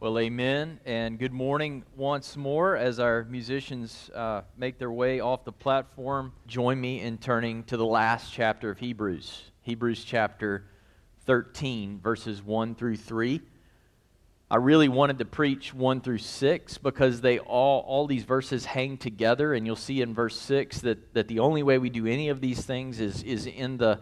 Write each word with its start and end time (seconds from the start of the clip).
Well, 0.00 0.18
amen, 0.18 0.80
and 0.86 1.18
good 1.18 1.34
morning 1.34 1.84
once 1.94 2.34
more 2.34 2.74
as 2.74 2.98
our 2.98 3.24
musicians 3.24 4.10
uh, 4.14 4.40
make 4.56 4.78
their 4.78 4.90
way 4.90 5.20
off 5.20 5.44
the 5.44 5.52
platform. 5.52 6.32
Join 6.46 6.80
me 6.80 7.02
in 7.02 7.18
turning 7.18 7.64
to 7.64 7.76
the 7.76 7.84
last 7.84 8.32
chapter 8.32 8.70
of 8.70 8.78
Hebrews, 8.78 9.42
Hebrews 9.60 10.02
chapter 10.02 10.64
13, 11.26 12.00
verses 12.02 12.42
1 12.42 12.76
through 12.76 12.96
3. 12.96 13.42
I 14.50 14.56
really 14.56 14.88
wanted 14.88 15.18
to 15.18 15.26
preach 15.26 15.74
1 15.74 16.00
through 16.00 16.16
6 16.16 16.78
because 16.78 17.20
they 17.20 17.38
all, 17.38 17.84
all 17.86 18.06
these 18.06 18.24
verses 18.24 18.64
hang 18.64 18.96
together, 18.96 19.52
and 19.52 19.66
you'll 19.66 19.76
see 19.76 20.00
in 20.00 20.14
verse 20.14 20.38
6 20.38 20.80
that, 20.80 21.12
that 21.12 21.28
the 21.28 21.40
only 21.40 21.62
way 21.62 21.76
we 21.76 21.90
do 21.90 22.06
any 22.06 22.30
of 22.30 22.40
these 22.40 22.62
things 22.62 23.00
is, 23.00 23.22
is 23.22 23.44
in 23.44 23.76
the 23.76 24.00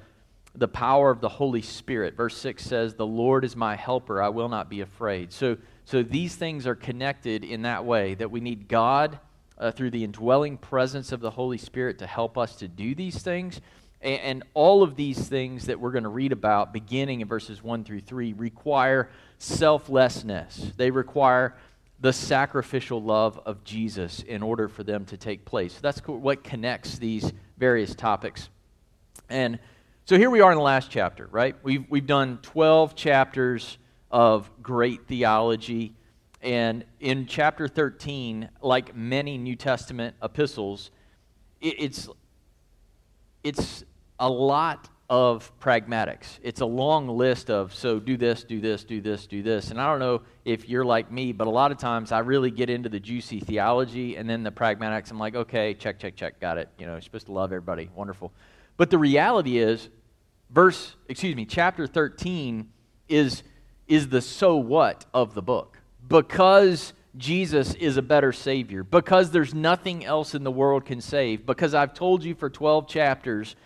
the 0.54 0.68
power 0.68 1.10
of 1.10 1.20
the 1.20 1.28
Holy 1.28 1.62
Spirit. 1.62 2.16
Verse 2.16 2.36
6 2.36 2.64
says, 2.64 2.94
The 2.94 3.06
Lord 3.06 3.44
is 3.44 3.54
my 3.54 3.76
helper, 3.76 4.20
I 4.20 4.28
will 4.28 4.48
not 4.48 4.68
be 4.68 4.80
afraid. 4.80 5.32
So, 5.32 5.56
so 5.88 6.02
these 6.02 6.36
things 6.36 6.66
are 6.66 6.74
connected 6.74 7.44
in 7.44 7.62
that 7.62 7.82
way 7.86 8.14
that 8.16 8.30
we 8.30 8.40
need 8.40 8.68
God 8.68 9.18
uh, 9.56 9.70
through 9.70 9.90
the 9.90 10.04
indwelling 10.04 10.58
presence 10.58 11.12
of 11.12 11.20
the 11.20 11.30
Holy 11.30 11.56
Spirit 11.56 12.00
to 12.00 12.06
help 12.06 12.36
us 12.36 12.56
to 12.56 12.68
do 12.68 12.94
these 12.94 13.22
things. 13.22 13.62
And, 14.02 14.20
and 14.20 14.42
all 14.52 14.82
of 14.82 14.96
these 14.96 15.30
things 15.30 15.64
that 15.64 15.80
we're 15.80 15.92
going 15.92 16.02
to 16.04 16.10
read 16.10 16.32
about, 16.32 16.74
beginning 16.74 17.22
in 17.22 17.26
verses 17.26 17.62
1 17.62 17.84
through 17.84 18.02
3, 18.02 18.34
require 18.34 19.08
selflessness. 19.38 20.72
They 20.76 20.90
require 20.90 21.56
the 21.98 22.12
sacrificial 22.12 23.02
love 23.02 23.40
of 23.46 23.64
Jesus 23.64 24.20
in 24.20 24.42
order 24.42 24.68
for 24.68 24.84
them 24.84 25.06
to 25.06 25.16
take 25.16 25.46
place. 25.46 25.78
That's 25.80 26.00
what 26.00 26.44
connects 26.44 26.98
these 26.98 27.32
various 27.56 27.94
topics. 27.94 28.50
And 29.30 29.58
so 30.04 30.18
here 30.18 30.28
we 30.28 30.42
are 30.42 30.52
in 30.52 30.58
the 30.58 30.62
last 30.62 30.90
chapter, 30.90 31.30
right? 31.32 31.56
We've, 31.62 31.86
we've 31.88 32.06
done 32.06 32.40
12 32.42 32.94
chapters 32.94 33.78
of 34.10 34.50
great 34.62 35.06
theology. 35.06 35.94
And 36.40 36.84
in 37.00 37.26
chapter 37.26 37.68
13, 37.68 38.48
like 38.62 38.94
many 38.94 39.38
New 39.38 39.56
Testament 39.56 40.16
epistles, 40.22 40.90
it's, 41.60 42.08
it's 43.42 43.84
a 44.18 44.28
lot 44.28 44.88
of 45.10 45.50
pragmatics. 45.58 46.38
It's 46.42 46.60
a 46.60 46.66
long 46.66 47.08
list 47.08 47.50
of, 47.50 47.74
so 47.74 47.98
do 47.98 48.16
this, 48.16 48.44
do 48.44 48.60
this, 48.60 48.84
do 48.84 49.00
this, 49.00 49.26
do 49.26 49.42
this. 49.42 49.70
And 49.70 49.80
I 49.80 49.86
don't 49.86 50.00
know 50.00 50.22
if 50.44 50.68
you're 50.68 50.84
like 50.84 51.10
me, 51.10 51.32
but 51.32 51.46
a 51.46 51.50
lot 51.50 51.72
of 51.72 51.78
times 51.78 52.12
I 52.12 52.18
really 52.18 52.50
get 52.50 52.68
into 52.68 52.88
the 52.88 53.00
juicy 53.00 53.40
theology 53.40 54.16
and 54.16 54.28
then 54.28 54.42
the 54.42 54.50
pragmatics. 54.50 55.10
I'm 55.10 55.18
like, 55.18 55.34
okay, 55.34 55.72
check, 55.74 55.98
check, 55.98 56.14
check, 56.14 56.40
got 56.40 56.58
it. 56.58 56.68
You 56.78 56.86
know, 56.86 56.92
you're 56.92 57.00
supposed 57.00 57.26
to 57.26 57.32
love 57.32 57.52
everybody. 57.52 57.88
Wonderful. 57.94 58.32
But 58.76 58.90
the 58.90 58.98
reality 58.98 59.58
is, 59.58 59.88
verse, 60.50 60.94
excuse 61.08 61.34
me, 61.34 61.46
chapter 61.46 61.86
13 61.86 62.68
is 63.08 63.42
is 63.88 64.08
the 64.08 64.20
so 64.20 64.56
what 64.56 65.04
of 65.12 65.34
the 65.34 65.42
book. 65.42 65.80
Because 66.06 66.92
Jesus 67.16 67.74
is 67.74 67.96
a 67.96 68.02
better 68.02 68.32
Savior, 68.32 68.84
because 68.84 69.30
there's 69.30 69.54
nothing 69.54 70.04
else 70.04 70.34
in 70.34 70.44
the 70.44 70.50
world 70.50 70.84
can 70.84 71.00
save, 71.00 71.44
because 71.44 71.74
I've 71.74 71.94
told 71.94 72.22
you 72.22 72.34
for 72.34 72.48
12 72.48 72.86
chapters 72.86 73.56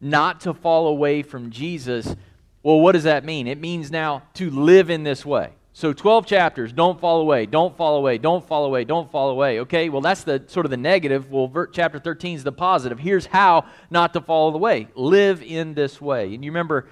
not 0.00 0.40
to 0.42 0.54
fall 0.54 0.86
away 0.88 1.22
from 1.22 1.50
Jesus. 1.50 2.14
Well, 2.62 2.80
what 2.80 2.92
does 2.92 3.04
that 3.04 3.24
mean? 3.24 3.46
It 3.46 3.60
means 3.60 3.90
now 3.90 4.22
to 4.34 4.50
live 4.50 4.90
in 4.90 5.02
this 5.02 5.24
way. 5.24 5.50
So 5.74 5.94
12 5.94 6.26
chapters, 6.26 6.72
don't 6.72 7.00
fall 7.00 7.20
away, 7.20 7.46
don't 7.46 7.74
fall 7.76 7.96
away, 7.96 8.18
don't 8.18 8.46
fall 8.46 8.66
away, 8.66 8.84
don't 8.84 9.10
fall 9.10 9.30
away. 9.30 9.60
Okay, 9.60 9.88
well, 9.88 10.02
that's 10.02 10.22
the 10.22 10.44
sort 10.46 10.66
of 10.66 10.70
the 10.70 10.76
negative. 10.76 11.30
Well, 11.30 11.50
chapter 11.72 11.98
13 11.98 12.36
is 12.36 12.44
the 12.44 12.52
positive. 12.52 12.98
Here's 12.98 13.24
how 13.24 13.64
not 13.90 14.12
to 14.12 14.20
fall 14.20 14.54
away 14.54 14.88
live 14.94 15.42
in 15.42 15.72
this 15.72 15.98
way. 15.98 16.34
And 16.34 16.44
you 16.44 16.50
remember 16.50 16.88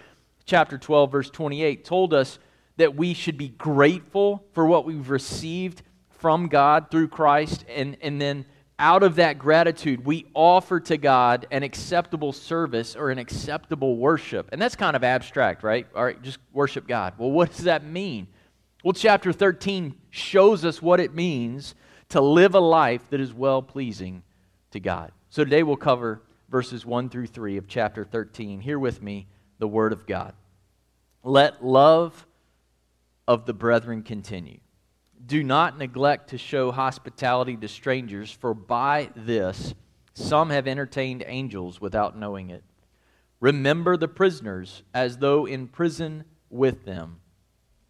chapter 0.46 0.78
12, 0.78 1.12
verse 1.12 1.30
28 1.30 1.84
told 1.84 2.14
us 2.14 2.38
that 2.80 2.96
we 2.96 3.12
should 3.12 3.36
be 3.36 3.48
grateful 3.48 4.42
for 4.52 4.64
what 4.64 4.86
we've 4.86 5.10
received 5.10 5.82
from 6.08 6.48
God 6.48 6.90
through 6.90 7.08
Christ, 7.08 7.64
and, 7.68 7.96
and 8.00 8.20
then 8.20 8.46
out 8.78 9.02
of 9.02 9.16
that 9.16 9.38
gratitude, 9.38 10.06
we 10.06 10.24
offer 10.32 10.80
to 10.80 10.96
God 10.96 11.46
an 11.50 11.62
acceptable 11.62 12.32
service 12.32 12.96
or 12.96 13.10
an 13.10 13.18
acceptable 13.18 13.98
worship. 13.98 14.48
And 14.52 14.60
that's 14.60 14.76
kind 14.76 14.96
of 14.96 15.04
abstract, 15.04 15.62
right? 15.62 15.86
All 15.94 16.02
right, 16.02 16.20
just 16.22 16.38
worship 16.54 16.88
God. 16.88 17.12
Well, 17.18 17.30
what 17.30 17.50
does 17.50 17.64
that 17.64 17.84
mean? 17.84 18.26
Well, 18.82 18.94
chapter 18.94 19.30
13 19.30 19.94
shows 20.08 20.64
us 20.64 20.80
what 20.80 21.00
it 21.00 21.14
means 21.14 21.74
to 22.08 22.22
live 22.22 22.54
a 22.54 22.60
life 22.60 23.02
that 23.10 23.20
is 23.20 23.34
well 23.34 23.60
pleasing 23.60 24.22
to 24.70 24.80
God. 24.80 25.12
So 25.28 25.44
today 25.44 25.62
we'll 25.62 25.76
cover 25.76 26.22
verses 26.48 26.86
1 26.86 27.10
through 27.10 27.26
3 27.26 27.58
of 27.58 27.68
chapter 27.68 28.04
13. 28.04 28.60
Hear 28.60 28.78
with 28.78 29.02
me 29.02 29.26
the 29.58 29.68
Word 29.68 29.92
of 29.92 30.06
God. 30.06 30.32
Let 31.22 31.62
love 31.62 32.26
of 33.30 33.46
the 33.46 33.54
brethren 33.54 34.02
continue. 34.02 34.58
Do 35.24 35.44
not 35.44 35.78
neglect 35.78 36.30
to 36.30 36.38
show 36.38 36.72
hospitality 36.72 37.56
to 37.58 37.68
strangers, 37.68 38.28
for 38.32 38.54
by 38.54 39.10
this 39.14 39.72
some 40.14 40.50
have 40.50 40.66
entertained 40.66 41.22
angels 41.24 41.80
without 41.80 42.18
knowing 42.18 42.50
it. 42.50 42.64
Remember 43.38 43.96
the 43.96 44.08
prisoners 44.08 44.82
as 44.92 45.18
though 45.18 45.46
in 45.46 45.68
prison 45.68 46.24
with 46.50 46.84
them, 46.84 47.20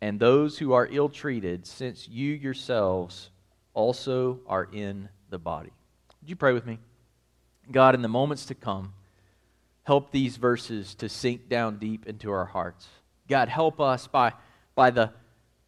and 0.03 0.21
those 0.21 0.59
who 0.59 0.75
are 0.75 0.87
ill 0.93 1.09
treated, 1.09 1.67
since 1.67 2.07
you 2.07 2.34
yourselves 2.34 3.31
also 3.72 4.41
are 4.47 4.69
in 4.71 5.09
the 5.31 5.39
body. 5.39 5.72
Would 6.21 6.28
you 6.28 6.37
pray 6.37 6.53
with 6.53 6.67
me? 6.67 6.78
God, 7.72 7.95
in 7.95 8.03
the 8.03 8.09
moments 8.09 8.45
to 8.47 8.55
come, 8.55 8.93
help 9.84 10.11
these 10.11 10.37
verses 10.37 10.95
to 10.97 11.09
sink 11.09 11.49
down 11.49 11.78
deep 11.78 12.07
into 12.07 12.31
our 12.31 12.45
hearts. 12.45 12.87
God, 13.27 13.49
help 13.49 13.81
us 13.81 14.07
by, 14.07 14.34
by 14.75 14.91
the 14.91 15.15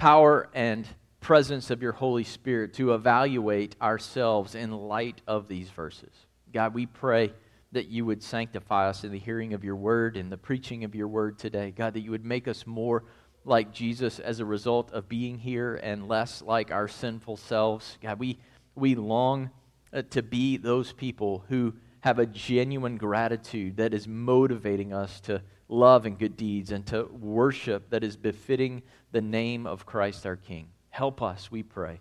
power 0.02 0.48
and 0.52 0.84
presence 1.20 1.70
of 1.70 1.80
your 1.80 1.92
Holy 1.92 2.24
Spirit 2.24 2.74
to 2.74 2.92
evaluate 2.92 3.76
ourselves 3.80 4.56
in 4.56 4.72
light 4.72 5.20
of 5.28 5.46
these 5.46 5.68
verses. 5.68 6.10
God, 6.52 6.74
we 6.74 6.86
pray 6.86 7.32
that 7.70 7.86
you 7.86 8.04
would 8.04 8.20
sanctify 8.20 8.88
us 8.88 9.04
in 9.04 9.12
the 9.12 9.18
hearing 9.20 9.54
of 9.54 9.62
your 9.62 9.76
word 9.76 10.16
and 10.16 10.32
the 10.32 10.36
preaching 10.36 10.82
of 10.82 10.96
your 10.96 11.06
word 11.06 11.38
today. 11.38 11.70
God, 11.70 11.94
that 11.94 12.00
you 12.00 12.10
would 12.10 12.24
make 12.24 12.48
us 12.48 12.66
more 12.66 13.04
like 13.44 13.72
Jesus 13.72 14.18
as 14.18 14.40
a 14.40 14.44
result 14.44 14.90
of 14.90 15.08
being 15.08 15.38
here 15.38 15.76
and 15.76 16.08
less 16.08 16.42
like 16.42 16.72
our 16.72 16.88
sinful 16.88 17.36
selves. 17.36 17.96
God, 18.02 18.18
we, 18.18 18.40
we 18.74 18.96
long 18.96 19.50
uh, 19.92 20.02
to 20.10 20.20
be 20.20 20.56
those 20.56 20.92
people 20.92 21.44
who 21.48 21.74
have 22.00 22.18
a 22.18 22.26
genuine 22.26 22.96
gratitude 22.96 23.76
that 23.76 23.94
is 23.94 24.08
motivating 24.08 24.92
us 24.92 25.20
to 25.20 25.42
love 25.68 26.06
and 26.06 26.18
good 26.18 26.36
deeds 26.36 26.72
and 26.72 26.84
to 26.86 27.04
worship 27.04 27.88
that 27.90 28.02
is 28.02 28.16
befitting 28.16 28.82
the 29.12 29.20
name 29.20 29.66
of 29.66 29.86
Christ 29.86 30.26
our 30.26 30.36
King. 30.36 30.68
Help 30.88 31.22
us, 31.22 31.50
we 31.50 31.62
pray. 31.62 32.00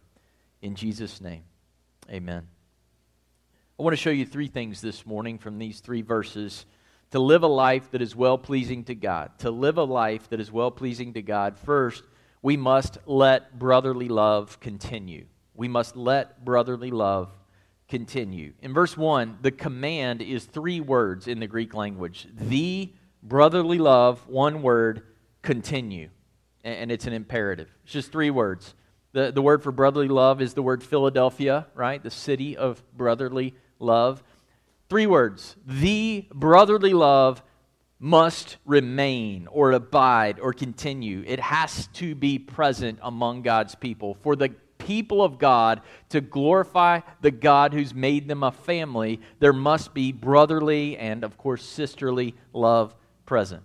In 0.61 0.75
Jesus' 0.75 1.21
name, 1.21 1.43
amen. 2.09 2.47
I 3.79 3.83
want 3.83 3.93
to 3.93 4.01
show 4.01 4.09
you 4.09 4.25
three 4.25 4.47
things 4.47 4.79
this 4.79 5.05
morning 5.05 5.37
from 5.37 5.59
these 5.59 5.81
three 5.81 6.01
verses 6.01 6.65
to 7.11 7.19
live 7.19 7.43
a 7.43 7.47
life 7.47 7.91
that 7.91 8.01
is 8.01 8.15
well 8.15 8.37
pleasing 8.37 8.85
to 8.85 8.95
God. 8.95 9.31
To 9.39 9.51
live 9.51 9.77
a 9.77 9.83
life 9.83 10.29
that 10.29 10.39
is 10.39 10.51
well 10.51 10.71
pleasing 10.71 11.13
to 11.13 11.21
God, 11.21 11.57
first, 11.57 12.03
we 12.41 12.57
must 12.57 12.97
let 13.05 13.59
brotherly 13.59 14.07
love 14.07 14.59
continue. 14.59 15.25
We 15.53 15.67
must 15.67 15.97
let 15.97 16.45
brotherly 16.45 16.91
love 16.91 17.29
continue. 17.89 18.53
In 18.61 18.73
verse 18.73 18.95
1, 18.95 19.39
the 19.41 19.51
command 19.51 20.21
is 20.21 20.45
three 20.45 20.79
words 20.79 21.27
in 21.27 21.39
the 21.39 21.47
Greek 21.47 21.73
language 21.73 22.27
the 22.33 22.93
brotherly 23.21 23.77
love, 23.77 24.25
one 24.27 24.61
word, 24.61 25.03
continue 25.41 26.09
and 26.63 26.91
it's 26.91 27.07
an 27.07 27.13
imperative. 27.13 27.69
It's 27.83 27.93
just 27.93 28.11
three 28.11 28.29
words. 28.29 28.75
The, 29.13 29.31
the 29.31 29.41
word 29.41 29.63
for 29.63 29.71
brotherly 29.71 30.07
love 30.07 30.41
is 30.41 30.53
the 30.53 30.61
word 30.61 30.83
Philadelphia, 30.83 31.67
right? 31.75 32.01
The 32.01 32.11
city 32.11 32.55
of 32.55 32.81
brotherly 32.95 33.55
love. 33.79 34.23
Three 34.89 35.07
words. 35.07 35.55
The 35.65 36.27
brotherly 36.33 36.93
love 36.93 37.43
must 37.99 38.57
remain 38.65 39.47
or 39.47 39.71
abide 39.71 40.39
or 40.39 40.53
continue. 40.53 41.23
It 41.27 41.39
has 41.39 41.87
to 41.93 42.15
be 42.15 42.39
present 42.39 42.99
among 43.01 43.43
God's 43.43 43.75
people. 43.75 44.15
For 44.23 44.35
the 44.35 44.49
people 44.79 45.23
of 45.23 45.37
God 45.37 45.81
to 46.09 46.21
glorify 46.21 47.01
the 47.21 47.31
God 47.31 47.73
who's 47.73 47.93
made 47.93 48.27
them 48.27 48.43
a 48.43 48.51
family, 48.51 49.21
there 49.39 49.53
must 49.53 49.93
be 49.93 50.11
brotherly 50.11 50.97
and, 50.97 51.23
of 51.23 51.37
course, 51.37 51.63
sisterly 51.63 52.33
love 52.53 52.95
present. 53.25 53.63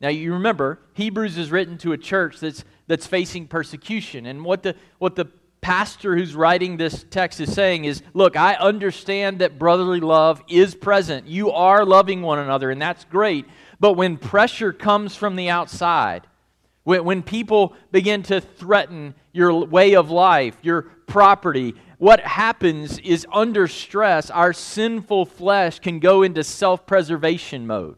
Now, 0.00 0.08
you 0.08 0.34
remember, 0.34 0.80
Hebrews 0.94 1.38
is 1.38 1.50
written 1.50 1.78
to 1.78 1.92
a 1.92 1.98
church 1.98 2.40
that's, 2.40 2.64
that's 2.86 3.06
facing 3.06 3.46
persecution. 3.46 4.26
And 4.26 4.44
what 4.44 4.62
the, 4.62 4.74
what 4.98 5.16
the 5.16 5.26
pastor 5.64 6.14
who's 6.14 6.34
writing 6.34 6.76
this 6.76 7.06
text 7.08 7.40
is 7.40 7.50
saying 7.50 7.86
is 7.86 8.02
look, 8.12 8.36
I 8.36 8.54
understand 8.54 9.38
that 9.38 9.58
brotherly 9.58 10.00
love 10.00 10.42
is 10.46 10.74
present. 10.74 11.26
You 11.26 11.52
are 11.52 11.86
loving 11.86 12.20
one 12.20 12.38
another, 12.38 12.70
and 12.70 12.82
that's 12.82 13.04
great. 13.04 13.46
But 13.80 13.94
when 13.94 14.18
pressure 14.18 14.74
comes 14.74 15.16
from 15.16 15.36
the 15.36 15.48
outside, 15.48 16.26
when, 16.82 17.04
when 17.04 17.22
people 17.22 17.74
begin 17.90 18.22
to 18.24 18.42
threaten 18.42 19.14
your 19.32 19.64
way 19.64 19.94
of 19.94 20.10
life, 20.10 20.56
your 20.60 20.82
property, 20.82 21.74
what 21.96 22.20
happens 22.20 22.98
is 22.98 23.26
under 23.32 23.66
stress, 23.66 24.28
our 24.28 24.52
sinful 24.52 25.24
flesh 25.24 25.78
can 25.78 25.98
go 25.98 26.22
into 26.22 26.44
self 26.44 26.86
preservation 26.86 27.66
mode. 27.66 27.96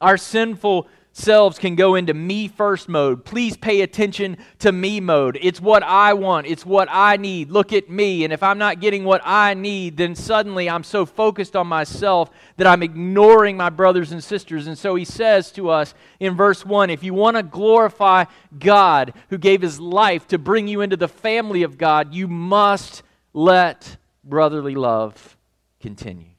Our 0.00 0.16
sinful 0.16 0.88
selves 1.16 1.58
can 1.58 1.74
go 1.74 1.94
into 1.94 2.12
me 2.12 2.46
first 2.46 2.88
mode. 2.88 3.24
Please 3.24 3.56
pay 3.56 3.80
attention 3.80 4.36
to 4.58 4.70
me 4.70 5.00
mode. 5.00 5.38
It's 5.40 5.60
what 5.60 5.82
I 5.82 6.12
want, 6.12 6.46
it's 6.46 6.66
what 6.66 6.88
I 6.90 7.16
need. 7.16 7.50
Look 7.50 7.72
at 7.72 7.88
me. 7.88 8.24
And 8.24 8.32
if 8.32 8.42
I'm 8.42 8.58
not 8.58 8.80
getting 8.80 9.04
what 9.04 9.22
I 9.24 9.54
need, 9.54 9.96
then 9.96 10.14
suddenly 10.14 10.68
I'm 10.68 10.84
so 10.84 11.06
focused 11.06 11.56
on 11.56 11.66
myself 11.66 12.30
that 12.58 12.66
I'm 12.66 12.82
ignoring 12.82 13.56
my 13.56 13.70
brothers 13.70 14.12
and 14.12 14.22
sisters. 14.22 14.66
And 14.66 14.78
so 14.78 14.94
he 14.94 15.04
says 15.04 15.50
to 15.52 15.70
us 15.70 15.94
in 16.20 16.36
verse 16.36 16.64
1 16.64 16.90
if 16.90 17.02
you 17.02 17.14
want 17.14 17.36
to 17.36 17.42
glorify 17.42 18.24
God 18.58 19.14
who 19.30 19.38
gave 19.38 19.62
his 19.62 19.80
life 19.80 20.28
to 20.28 20.38
bring 20.38 20.68
you 20.68 20.82
into 20.82 20.96
the 20.96 21.08
family 21.08 21.62
of 21.62 21.78
God, 21.78 22.14
you 22.14 22.28
must 22.28 23.02
let 23.32 23.96
brotherly 24.22 24.74
love 24.74 25.36
continue. 25.80 26.30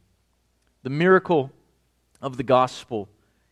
The 0.84 0.90
miracle 0.90 1.52
of 2.22 2.38
the 2.38 2.44
gospel 2.44 3.10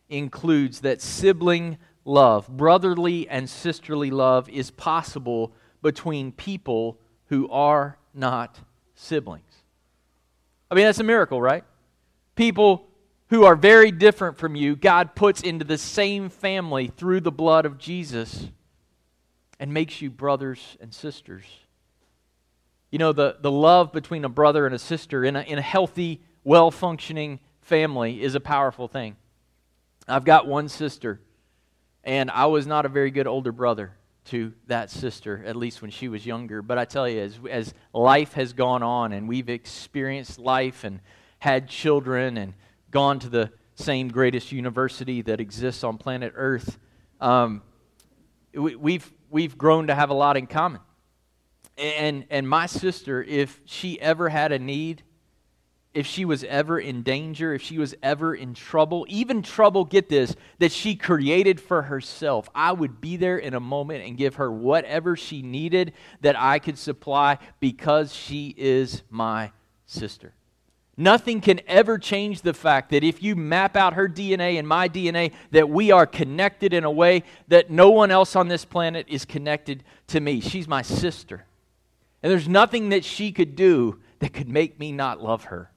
includes 0.08 0.80
that 0.80 1.00
sibling 1.00 1.78
love, 2.04 2.48
brotherly 2.48 3.28
and 3.28 3.48
sisterly 3.48 4.10
love, 4.10 4.48
is 4.48 4.70
possible 4.70 5.52
between 5.82 6.32
people 6.32 6.98
who 7.28 7.48
are 7.50 7.98
not 8.14 8.58
siblings. 8.94 9.42
I 10.70 10.74
mean, 10.74 10.84
that's 10.84 10.98
a 10.98 11.04
miracle, 11.04 11.40
right? 11.40 11.64
People 12.34 12.86
who 13.28 13.44
are 13.44 13.56
very 13.56 13.90
different 13.90 14.38
from 14.38 14.54
you, 14.54 14.76
God 14.76 15.14
puts 15.14 15.42
into 15.42 15.64
the 15.64 15.78
same 15.78 16.28
family 16.28 16.88
through 16.88 17.20
the 17.20 17.32
blood 17.32 17.66
of 17.66 17.78
Jesus 17.78 18.48
and 19.58 19.72
makes 19.72 20.00
you 20.00 20.10
brothers 20.10 20.76
and 20.80 20.94
sisters. 20.94 21.44
You 22.90 22.98
know, 22.98 23.12
the, 23.12 23.36
the 23.40 23.50
love 23.50 23.92
between 23.92 24.24
a 24.24 24.28
brother 24.28 24.64
and 24.64 24.74
a 24.74 24.78
sister 24.78 25.24
in 25.24 25.34
a, 25.34 25.42
in 25.42 25.58
a 25.58 25.62
healthy, 25.62 26.20
well 26.44 26.70
functioning 26.70 27.40
family 27.60 28.22
is 28.22 28.34
a 28.34 28.40
powerful 28.40 28.86
thing. 28.86 29.16
I've 30.08 30.24
got 30.24 30.46
one 30.46 30.68
sister, 30.68 31.20
and 32.04 32.30
I 32.30 32.46
was 32.46 32.66
not 32.66 32.86
a 32.86 32.88
very 32.88 33.10
good 33.10 33.26
older 33.26 33.50
brother 33.50 33.96
to 34.26 34.52
that 34.66 34.90
sister, 34.90 35.42
at 35.44 35.56
least 35.56 35.82
when 35.82 35.90
she 35.90 36.08
was 36.08 36.24
younger. 36.24 36.62
But 36.62 36.78
I 36.78 36.84
tell 36.84 37.08
you, 37.08 37.20
as, 37.20 37.38
as 37.50 37.74
life 37.92 38.32
has 38.34 38.52
gone 38.52 38.82
on 38.82 39.12
and 39.12 39.28
we've 39.28 39.48
experienced 39.48 40.38
life 40.38 40.84
and 40.84 41.00
had 41.38 41.68
children 41.68 42.36
and 42.36 42.54
gone 42.90 43.18
to 43.20 43.28
the 43.28 43.50
same 43.74 44.08
greatest 44.08 44.52
university 44.52 45.22
that 45.22 45.40
exists 45.40 45.84
on 45.84 45.98
planet 45.98 46.32
Earth, 46.36 46.78
um, 47.20 47.62
we, 48.54 48.74
we've, 48.76 49.12
we've 49.30 49.58
grown 49.58 49.88
to 49.88 49.94
have 49.94 50.10
a 50.10 50.14
lot 50.14 50.36
in 50.36 50.46
common. 50.46 50.80
And, 51.76 52.24
and 52.30 52.48
my 52.48 52.66
sister, 52.66 53.22
if 53.22 53.60
she 53.64 54.00
ever 54.00 54.28
had 54.28 54.50
a 54.50 54.58
need, 54.58 55.02
if 55.96 56.06
she 56.06 56.26
was 56.26 56.44
ever 56.44 56.78
in 56.78 57.02
danger, 57.02 57.54
if 57.54 57.62
she 57.62 57.78
was 57.78 57.94
ever 58.02 58.34
in 58.34 58.52
trouble, 58.52 59.06
even 59.08 59.40
trouble, 59.40 59.82
get 59.86 60.10
this, 60.10 60.36
that 60.58 60.70
she 60.70 60.94
created 60.94 61.58
for 61.58 61.80
herself, 61.80 62.50
I 62.54 62.72
would 62.72 63.00
be 63.00 63.16
there 63.16 63.38
in 63.38 63.54
a 63.54 63.60
moment 63.60 64.04
and 64.04 64.14
give 64.14 64.34
her 64.34 64.52
whatever 64.52 65.16
she 65.16 65.40
needed 65.40 65.94
that 66.20 66.38
I 66.38 66.58
could 66.58 66.76
supply 66.76 67.38
because 67.60 68.14
she 68.14 68.54
is 68.58 69.04
my 69.08 69.52
sister. 69.86 70.34
Nothing 70.98 71.40
can 71.40 71.62
ever 71.66 71.96
change 71.96 72.42
the 72.42 72.52
fact 72.52 72.90
that 72.90 73.02
if 73.02 73.22
you 73.22 73.34
map 73.34 73.74
out 73.74 73.94
her 73.94 74.06
DNA 74.06 74.58
and 74.58 74.68
my 74.68 74.90
DNA, 74.90 75.32
that 75.52 75.70
we 75.70 75.92
are 75.92 76.06
connected 76.06 76.74
in 76.74 76.84
a 76.84 76.90
way 76.90 77.22
that 77.48 77.70
no 77.70 77.88
one 77.88 78.10
else 78.10 78.36
on 78.36 78.48
this 78.48 78.66
planet 78.66 79.06
is 79.08 79.24
connected 79.24 79.82
to 80.08 80.20
me. 80.20 80.42
She's 80.42 80.68
my 80.68 80.82
sister. 80.82 81.46
And 82.22 82.30
there's 82.30 82.48
nothing 82.48 82.90
that 82.90 83.02
she 83.02 83.32
could 83.32 83.56
do 83.56 83.98
that 84.18 84.34
could 84.34 84.50
make 84.50 84.78
me 84.78 84.92
not 84.92 85.22
love 85.22 85.44
her. 85.44 85.70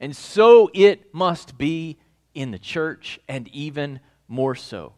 And 0.00 0.14
so 0.14 0.70
it 0.74 1.14
must 1.14 1.56
be 1.56 1.98
in 2.34 2.50
the 2.50 2.58
church, 2.58 3.18
and 3.26 3.48
even 3.48 4.00
more 4.28 4.54
so. 4.54 4.92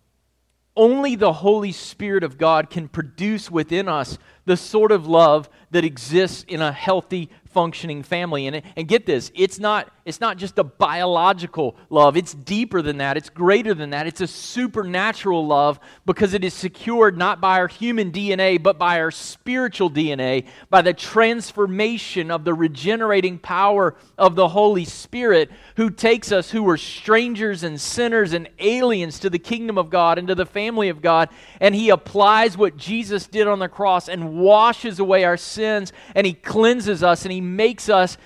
Only 0.76 1.14
the 1.14 1.32
Holy 1.34 1.72
Spirit 1.72 2.24
of 2.24 2.36
God 2.36 2.68
can 2.68 2.88
produce 2.88 3.50
within 3.50 3.88
us 3.88 4.18
the 4.48 4.56
sort 4.56 4.90
of 4.90 5.06
love 5.06 5.48
that 5.70 5.84
exists 5.84 6.44
in 6.48 6.62
a 6.62 6.72
healthy, 6.72 7.28
functioning 7.44 8.02
family. 8.02 8.46
And, 8.46 8.62
and 8.76 8.88
get 8.88 9.06
this, 9.06 9.30
it's 9.34 9.58
not, 9.58 9.92
it's 10.04 10.20
not 10.20 10.36
just 10.36 10.58
a 10.58 10.64
biological 10.64 11.76
love, 11.90 12.16
it's 12.16 12.32
deeper 12.32 12.82
than 12.82 12.98
that, 12.98 13.16
it's 13.16 13.30
greater 13.30 13.74
than 13.74 13.90
that. 13.90 14.06
It's 14.06 14.20
a 14.20 14.26
supernatural 14.26 15.46
love 15.46 15.80
because 16.06 16.34
it 16.34 16.44
is 16.44 16.54
secured 16.54 17.18
not 17.18 17.40
by 17.40 17.58
our 17.58 17.68
human 17.68 18.12
DNA, 18.12 18.62
but 18.62 18.78
by 18.78 19.00
our 19.00 19.10
spiritual 19.10 19.90
DNA, 19.90 20.46
by 20.70 20.82
the 20.82 20.94
transformation 20.94 22.30
of 22.30 22.44
the 22.44 22.54
regenerating 22.54 23.38
power 23.38 23.94
of 24.16 24.34
the 24.34 24.48
Holy 24.48 24.84
Spirit, 24.84 25.50
who 25.76 25.90
takes 25.90 26.32
us 26.32 26.50
who 26.50 26.62
were 26.62 26.76
strangers 26.76 27.62
and 27.62 27.80
sinners 27.80 28.32
and 28.32 28.48
aliens 28.58 29.18
to 29.20 29.30
the 29.30 29.38
kingdom 29.38 29.78
of 29.78 29.90
God 29.90 30.18
and 30.18 30.28
to 30.28 30.34
the 30.34 30.46
family 30.46 30.88
of 30.88 31.02
God, 31.02 31.28
and 31.60 31.74
He 31.74 31.90
applies 31.90 32.56
what 32.56 32.76
Jesus 32.76 33.26
did 33.26 33.46
on 33.46 33.58
the 33.58 33.68
cross 33.68 34.08
and 34.08 34.37
washes 34.38 34.98
away 34.98 35.24
our 35.24 35.36
sins, 35.36 35.92
and 36.14 36.26
He 36.26 36.32
cleanses 36.32 37.02
us, 37.02 37.24
and 37.24 37.32
He 37.32 37.40
makes 37.40 37.88
us 37.88 38.16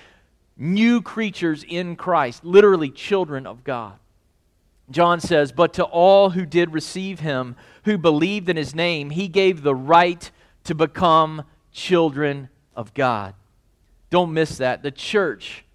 new 0.57 1.01
creatures 1.01 1.65
in 1.67 1.95
Christ, 1.95 2.45
literally 2.45 2.89
children 2.89 3.47
of 3.47 3.63
God. 3.63 3.93
John 4.91 5.19
says, 5.19 5.51
But 5.51 5.73
to 5.73 5.83
all 5.83 6.31
who 6.31 6.45
did 6.45 6.73
receive 6.73 7.19
him, 7.19 7.55
who 7.85 7.97
believed 7.97 8.49
in 8.49 8.57
his 8.57 8.75
name, 8.75 9.09
he 9.09 9.27
gave 9.27 9.61
the 9.61 9.75
right 9.75 10.29
to 10.65 10.75
become 10.75 11.43
children 11.71 12.49
of 12.75 12.93
God. 12.93 13.33
Don't 14.09 14.33
miss 14.33 14.57
that. 14.57 14.83
The 14.83 14.91
church 14.91 15.65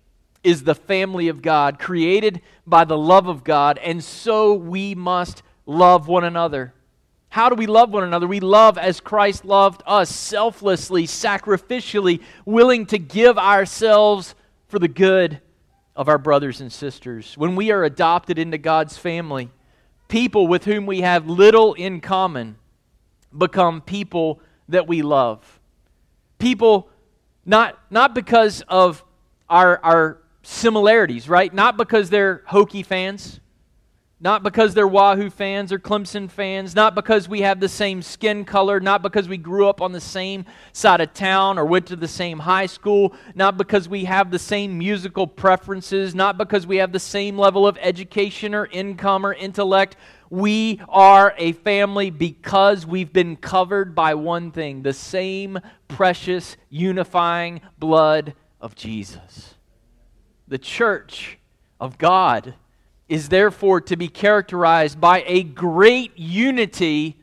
is 0.44 0.62
the 0.62 0.74
family 0.74 1.28
of 1.28 1.42
God, 1.42 1.78
created 1.78 2.40
by 2.66 2.84
the 2.84 2.96
love 2.96 3.26
of 3.26 3.42
God, 3.44 3.78
and 3.78 4.02
so 4.02 4.54
we 4.54 4.94
must 4.94 5.42
love 5.66 6.06
one 6.06 6.24
another. 6.24 6.72
How 7.30 7.48
do 7.48 7.54
we 7.54 7.66
love 7.66 7.90
one 7.90 8.04
another? 8.04 8.26
We 8.26 8.40
love 8.40 8.78
as 8.78 9.00
Christ 9.00 9.44
loved 9.44 9.82
us, 9.86 10.08
selflessly, 10.08 11.06
sacrificially, 11.06 12.22
willing 12.46 12.86
to 12.86 12.98
give 12.98 13.36
ourselves 13.36 14.34
for 14.68 14.78
the 14.78 14.88
good 14.88 15.40
of 15.94 16.08
our 16.08 16.18
brothers 16.18 16.60
and 16.60 16.72
sisters. 16.72 17.36
When 17.36 17.54
we 17.54 17.70
are 17.70 17.84
adopted 17.84 18.38
into 18.38 18.56
God's 18.56 18.96
family, 18.96 19.50
people 20.08 20.46
with 20.46 20.64
whom 20.64 20.86
we 20.86 21.02
have 21.02 21.28
little 21.28 21.74
in 21.74 22.00
common 22.00 22.56
become 23.36 23.82
people 23.82 24.40
that 24.68 24.86
we 24.86 25.02
love. 25.02 25.60
People, 26.38 26.88
not, 27.44 27.78
not 27.90 28.14
because 28.14 28.62
of 28.68 29.04
our, 29.50 29.78
our 29.82 30.18
similarities, 30.42 31.28
right? 31.28 31.52
Not 31.52 31.76
because 31.76 32.08
they're 32.08 32.42
Hokie 32.48 32.86
fans 32.86 33.40
not 34.20 34.42
because 34.42 34.74
they're 34.74 34.88
Wahoo 34.88 35.30
fans 35.30 35.72
or 35.72 35.78
Clemson 35.78 36.28
fans, 36.28 36.74
not 36.74 36.96
because 36.96 37.28
we 37.28 37.42
have 37.42 37.60
the 37.60 37.68
same 37.68 38.02
skin 38.02 38.44
color, 38.44 38.80
not 38.80 39.00
because 39.00 39.28
we 39.28 39.36
grew 39.36 39.68
up 39.68 39.80
on 39.80 39.92
the 39.92 40.00
same 40.00 40.44
side 40.72 41.00
of 41.00 41.14
town 41.14 41.56
or 41.56 41.64
went 41.64 41.86
to 41.86 41.96
the 41.96 42.08
same 42.08 42.40
high 42.40 42.66
school, 42.66 43.14
not 43.36 43.56
because 43.56 43.88
we 43.88 44.04
have 44.06 44.32
the 44.32 44.38
same 44.38 44.76
musical 44.76 45.26
preferences, 45.26 46.16
not 46.16 46.36
because 46.36 46.66
we 46.66 46.78
have 46.78 46.90
the 46.90 46.98
same 46.98 47.38
level 47.38 47.64
of 47.64 47.78
education 47.80 48.56
or 48.56 48.66
income 48.66 49.24
or 49.24 49.34
intellect. 49.34 49.96
We 50.30 50.80
are 50.88 51.32
a 51.38 51.52
family 51.52 52.10
because 52.10 52.84
we've 52.84 53.12
been 53.12 53.36
covered 53.36 53.94
by 53.94 54.14
one 54.14 54.50
thing 54.50 54.82
the 54.82 54.92
same 54.92 55.60
precious, 55.86 56.56
unifying 56.70 57.60
blood 57.78 58.34
of 58.60 58.74
Jesus. 58.74 59.54
The 60.48 60.58
church 60.58 61.38
of 61.78 61.98
God 61.98 62.54
is 63.08 63.28
therefore 63.28 63.80
to 63.80 63.96
be 63.96 64.08
characterized 64.08 65.00
by 65.00 65.24
a 65.26 65.42
great 65.42 66.16
unity 66.18 67.16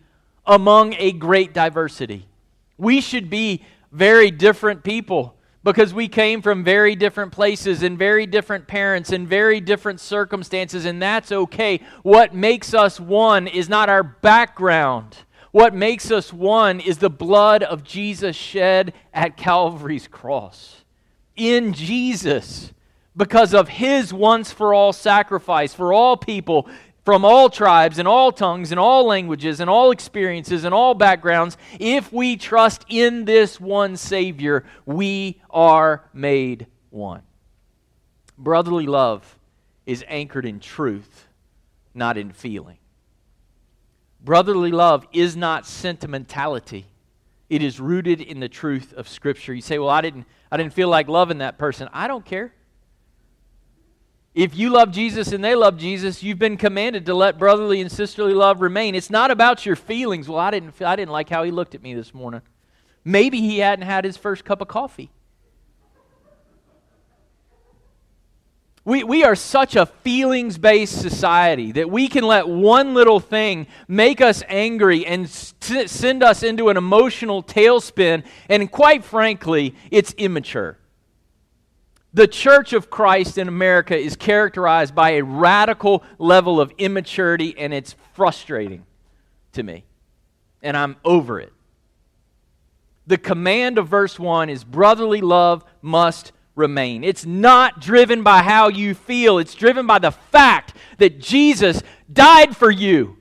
among 0.46 0.94
a 0.96 1.12
great 1.12 1.54
diversity. 1.54 2.28
We 2.78 3.02
should 3.02 3.30
be 3.30 3.64
very 3.92 4.32
different 4.32 4.84
people 4.84 5.36
because 5.64 5.94
we 5.94 6.08
came 6.08 6.44
from 6.44 6.64
very 6.64 6.96
different 6.96 7.32
places 7.32 7.82
and 7.82 7.98
very 7.98 8.28
different 8.28 8.68
parents 8.68 9.12
and 9.12 9.28
very 9.28 9.60
different 9.60 10.00
circumstances, 10.00 10.86
and 10.86 11.02
that's 11.02 11.32
okay. 11.32 11.82
What 12.04 12.36
makes 12.36 12.74
us 12.76 13.00
one 13.00 13.48
is 13.48 13.68
not 13.68 13.90
our 13.90 14.04
background. 14.04 15.18
What 15.52 15.74
makes 15.74 16.12
us 16.12 16.32
one 16.32 16.80
is 16.80 16.98
the 16.98 17.10
blood 17.10 17.64
of 17.64 17.84
Jesus 17.84 18.36
shed 18.36 18.94
at 19.14 19.38
Calvary's 19.38 20.08
cross. 20.08 20.84
In 21.36 21.74
Jesus, 21.74 22.72
because 23.16 23.54
of 23.54 23.70
his 23.70 24.14
once 24.14 24.52
for 24.52 24.74
all 24.74 24.94
sacrifice 24.94 25.74
for 25.74 25.94
all 25.94 26.18
people 26.18 26.68
from 27.06 27.24
all 27.24 27.50
tribes 27.50 28.00
and 28.00 28.08
all 28.08 28.32
tongues 28.32 28.72
and 28.72 28.80
all 28.80 29.06
languages 29.06 29.60
and 29.60 29.70
all 29.70 29.92
experiences 29.92 30.64
and 30.64 30.74
all 30.74 30.96
backgrounds, 30.96 31.56
if 31.80 32.12
we 32.12 32.36
trust 32.36 32.84
in 32.90 33.26
this 33.26 33.60
one 33.60 33.96
Savior, 33.96 34.66
we 34.88 35.40
are 35.52 36.04
made 36.14 36.66
one. 36.90 37.22
Brotherly 38.40 38.88
love 38.88 39.38
is 39.86 40.04
anchored 40.08 40.48
in 40.48 40.60
truth, 40.60 41.28
not 41.94 42.18
in 42.18 42.32
feeling. 42.32 42.80
Brotherly 44.20 44.72
love 44.72 45.08
is 45.14 45.38
not 45.38 45.68
sentimentality. 45.68 46.88
It 47.52 47.62
is 47.62 47.80
rooted 47.80 48.20
in 48.20 48.40
the 48.40 48.50
truth 48.50 48.92
of 48.94 49.08
Scripture. 49.08 49.54
You 49.54 49.62
say, 49.62 49.78
Well, 49.78 49.90
I 49.90 50.02
didn't, 50.02 50.26
I 50.52 50.58
didn't 50.58 50.74
feel 50.74 50.90
like 50.90 51.08
loving 51.08 51.38
that 51.38 51.60
person. 51.60 51.88
I 51.94 52.08
don't 52.08 52.26
care. 52.26 52.52
If 54.36 54.54
you 54.54 54.70
love 54.70 54.92
Jesus 54.92 55.32
and 55.32 55.42
they 55.42 55.56
love 55.56 55.78
Jesus, 55.78 56.22
you've 56.22 56.38
been 56.38 56.58
commanded 56.58 57.06
to 57.06 57.14
let 57.14 57.40
brotherly 57.40 57.80
and 57.80 57.90
sisterly 57.90 58.34
love 58.34 58.62
remain. 58.62 58.94
It's 58.94 59.10
not 59.10 59.32
about 59.32 59.66
your 59.66 59.78
feelings. 59.78 60.28
Well, 60.28 60.40
I 60.40 60.52
didn't, 60.52 60.80
I 60.82 60.98
didn't 60.98 61.14
like 61.14 61.30
how 61.30 61.44
he 61.44 61.52
looked 61.52 61.74
at 61.74 61.82
me 61.82 61.94
this 61.94 62.14
morning. 62.14 62.42
Maybe 63.06 63.40
he 63.40 63.60
hadn't 63.60 63.86
had 63.86 64.04
his 64.04 64.18
first 64.18 64.44
cup 64.44 64.60
of 64.60 64.68
coffee. 64.68 65.10
We, 68.84 69.06
we 69.06 69.24
are 69.24 69.36
such 69.36 69.78
a 69.78 69.86
feelings 69.86 70.58
based 70.58 71.02
society 71.02 71.72
that 71.72 71.90
we 71.90 72.10
can 72.10 72.26
let 72.26 72.48
one 72.48 72.94
little 72.94 73.22
thing 73.22 73.68
make 73.88 74.20
us 74.20 74.44
angry 74.50 75.06
and 75.06 75.30
st- 75.30 75.90
send 75.90 76.22
us 76.22 76.44
into 76.44 76.68
an 76.68 76.76
emotional 76.76 77.42
tailspin. 77.42 78.26
And 78.50 78.70
quite 78.70 79.06
frankly, 79.06 79.76
it's 79.92 80.14
immature. 80.18 80.78
The 82.16 82.28
Church 82.28 82.72
of 82.72 82.90
Christ 82.90 83.38
in 83.38 83.50
America 83.50 83.94
is 83.94 84.16
characterized 84.16 84.96
by 84.96 85.12
a 85.12 85.22
radical 85.22 86.02
level 86.18 86.62
of 86.62 86.72
immaturity, 86.78 87.54
and 87.58 87.74
it's 87.74 87.94
frustrating 88.14 88.86
to 89.52 89.64
me. 89.64 89.84
And 90.62 90.78
I'm 90.78 90.96
over 91.04 91.42
it. 91.42 91.52
The 93.06 93.18
command 93.18 93.78
of 93.78 93.90
verse 93.90 94.18
1 94.18 94.50
is 94.50 94.64
brotherly 94.64 95.20
love 95.20 95.66
must 95.82 96.32
remain. 96.56 97.04
It's 97.04 97.26
not 97.26 97.82
driven 97.82 98.24
by 98.24 98.44
how 98.44 98.70
you 98.70 98.94
feel, 98.94 99.38
it's 99.38 99.54
driven 99.54 99.86
by 99.86 100.00
the 100.00 100.12
fact 100.12 100.74
that 101.00 101.20
Jesus 101.20 101.84
died 102.12 102.56
for 102.56 102.72
you. 102.72 103.18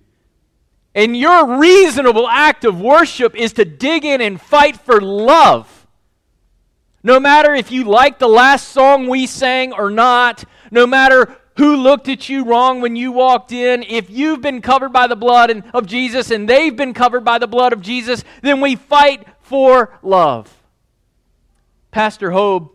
And 0.94 1.16
your 1.16 1.58
reasonable 1.58 2.28
act 2.28 2.64
of 2.64 2.80
worship 2.80 3.34
is 3.34 3.54
to 3.54 3.64
dig 3.64 4.04
in 4.04 4.20
and 4.20 4.40
fight 4.40 4.76
for 4.76 5.00
love. 5.00 5.83
No 7.04 7.20
matter 7.20 7.54
if 7.54 7.70
you 7.70 7.84
like 7.84 8.18
the 8.18 8.28
last 8.28 8.68
song 8.68 9.08
we 9.08 9.26
sang 9.26 9.74
or 9.74 9.90
not, 9.90 10.42
no 10.70 10.86
matter 10.86 11.36
who 11.58 11.76
looked 11.76 12.08
at 12.08 12.30
you 12.30 12.46
wrong 12.46 12.80
when 12.80 12.96
you 12.96 13.12
walked 13.12 13.52
in, 13.52 13.82
if 13.82 14.08
you've 14.08 14.40
been 14.40 14.62
covered 14.62 14.90
by 14.90 15.06
the 15.06 15.14
blood 15.14 15.64
of 15.74 15.86
Jesus 15.86 16.30
and 16.30 16.48
they've 16.48 16.74
been 16.74 16.94
covered 16.94 17.22
by 17.22 17.38
the 17.38 17.46
blood 17.46 17.74
of 17.74 17.82
Jesus, 17.82 18.24
then 18.40 18.62
we 18.62 18.74
fight 18.74 19.26
for 19.42 19.98
love. 20.02 20.50
Pastor 21.90 22.30
Hobe 22.30 22.70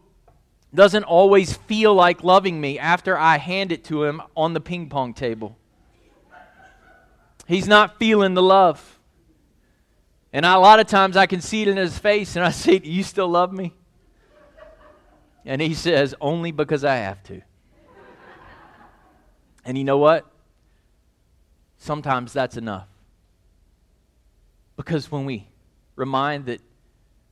doesn't 0.75 1.05
always 1.05 1.53
feel 1.53 1.95
like 1.95 2.23
loving 2.23 2.61
me 2.61 2.77
after 2.77 3.17
I 3.17 3.39
hand 3.39 3.71
it 3.71 3.83
to 3.85 4.03
him 4.03 4.21
on 4.37 4.53
the 4.53 4.61
ping 4.61 4.89
pong 4.89 5.15
table. 5.15 5.57
He's 7.47 7.67
not 7.67 7.97
feeling 7.97 8.35
the 8.35 8.43
love. 8.43 8.99
And 10.31 10.45
I, 10.45 10.53
a 10.53 10.59
lot 10.59 10.79
of 10.79 10.85
times 10.85 11.17
I 11.17 11.25
can 11.25 11.41
see 11.41 11.63
it 11.63 11.67
in 11.67 11.77
his 11.77 11.97
face 11.97 12.35
and 12.35 12.45
I 12.45 12.51
say, 12.51 12.77
Do 12.77 12.91
you 12.91 13.01
still 13.01 13.27
love 13.27 13.51
me? 13.51 13.73
And 15.45 15.61
he 15.61 15.73
says, 15.73 16.15
Only 16.19 16.51
because 16.51 16.83
I 16.83 16.97
have 16.97 17.21
to. 17.23 17.41
And 19.65 19.77
you 19.77 19.83
know 19.83 19.97
what? 19.97 20.25
Sometimes 21.77 22.33
that's 22.33 22.57
enough. 22.57 22.87
Because 24.75 25.11
when 25.11 25.25
we 25.25 25.47
remind 25.95 26.45
that 26.45 26.61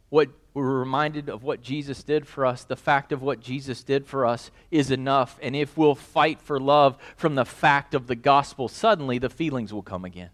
what 0.10 0.30
we're 0.58 0.80
reminded 0.80 1.30
of 1.30 1.44
what 1.44 1.62
Jesus 1.62 2.02
did 2.02 2.26
for 2.26 2.44
us. 2.44 2.64
The 2.64 2.76
fact 2.76 3.12
of 3.12 3.22
what 3.22 3.40
Jesus 3.40 3.84
did 3.84 4.08
for 4.08 4.26
us 4.26 4.50
is 4.72 4.90
enough. 4.90 5.38
And 5.40 5.56
if 5.56 5.78
we'll 5.78 5.94
fight 5.94 6.42
for 6.42 6.60
love 6.60 6.98
from 7.16 7.36
the 7.36 7.46
fact 7.46 7.94
of 7.94 8.08
the 8.08 8.16
gospel, 8.16 8.68
suddenly 8.68 9.20
the 9.20 9.30
feelings 9.30 9.72
will 9.72 9.84
come 9.84 10.04
again. 10.04 10.32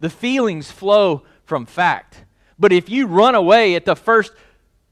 The 0.00 0.10
feelings 0.10 0.70
flow 0.70 1.22
from 1.46 1.64
fact. 1.64 2.24
But 2.58 2.70
if 2.70 2.90
you 2.90 3.06
run 3.06 3.34
away 3.34 3.74
at 3.74 3.86
the 3.86 3.96
first 3.96 4.32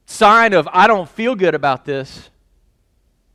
sign 0.05 0.53
of, 0.53 0.67
I 0.71 0.87
don't 0.87 1.09
feel 1.09 1.35
good 1.35 1.55
about 1.55 1.85
this, 1.85 2.29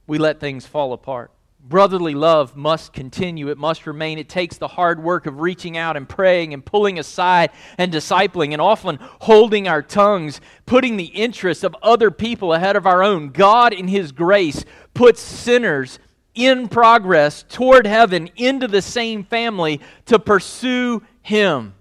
we 0.07 0.19
let 0.19 0.41
things 0.41 0.67
fall 0.67 0.93
apart. 0.93 1.31
Brotherly 1.61 2.15
love 2.15 2.57
must 2.57 2.95
continue. 2.95 3.51
It 3.51 3.59
must 3.59 3.87
remain. 3.87 4.19
It 4.19 4.29
takes 4.29 4.57
the 4.57 4.69
hard 4.69 5.03
work 5.03 5.27
of 5.27 5.41
reaching 5.41 5.77
out 5.77 5.99
and 5.99 6.09
praying 6.09 6.55
and 6.55 6.65
pulling 6.65 6.99
aside 6.99 7.51
and 7.77 7.93
discipling 7.93 8.53
and 8.53 8.63
often 8.63 8.99
holding 9.21 9.69
our 9.69 9.83
tongues, 9.83 10.41
putting 10.65 10.97
the 10.97 11.05
interests 11.05 11.65
of 11.65 11.77
other 11.83 12.11
people 12.11 12.55
ahead 12.55 12.75
of 12.75 12.87
our 12.87 13.03
own. 13.03 13.31
God, 13.31 13.75
in 13.75 13.89
His 13.89 14.13
grace, 14.13 14.65
puts 14.95 15.21
sinners 15.21 15.99
in 16.35 16.69
progress 16.69 17.43
toward 17.43 17.87
heaven 17.87 18.31
into 18.37 18.67
the 18.67 18.81
same 18.81 19.25
family 19.25 19.81
to 20.07 20.19
pursue 20.19 21.03
Him. 21.21 21.75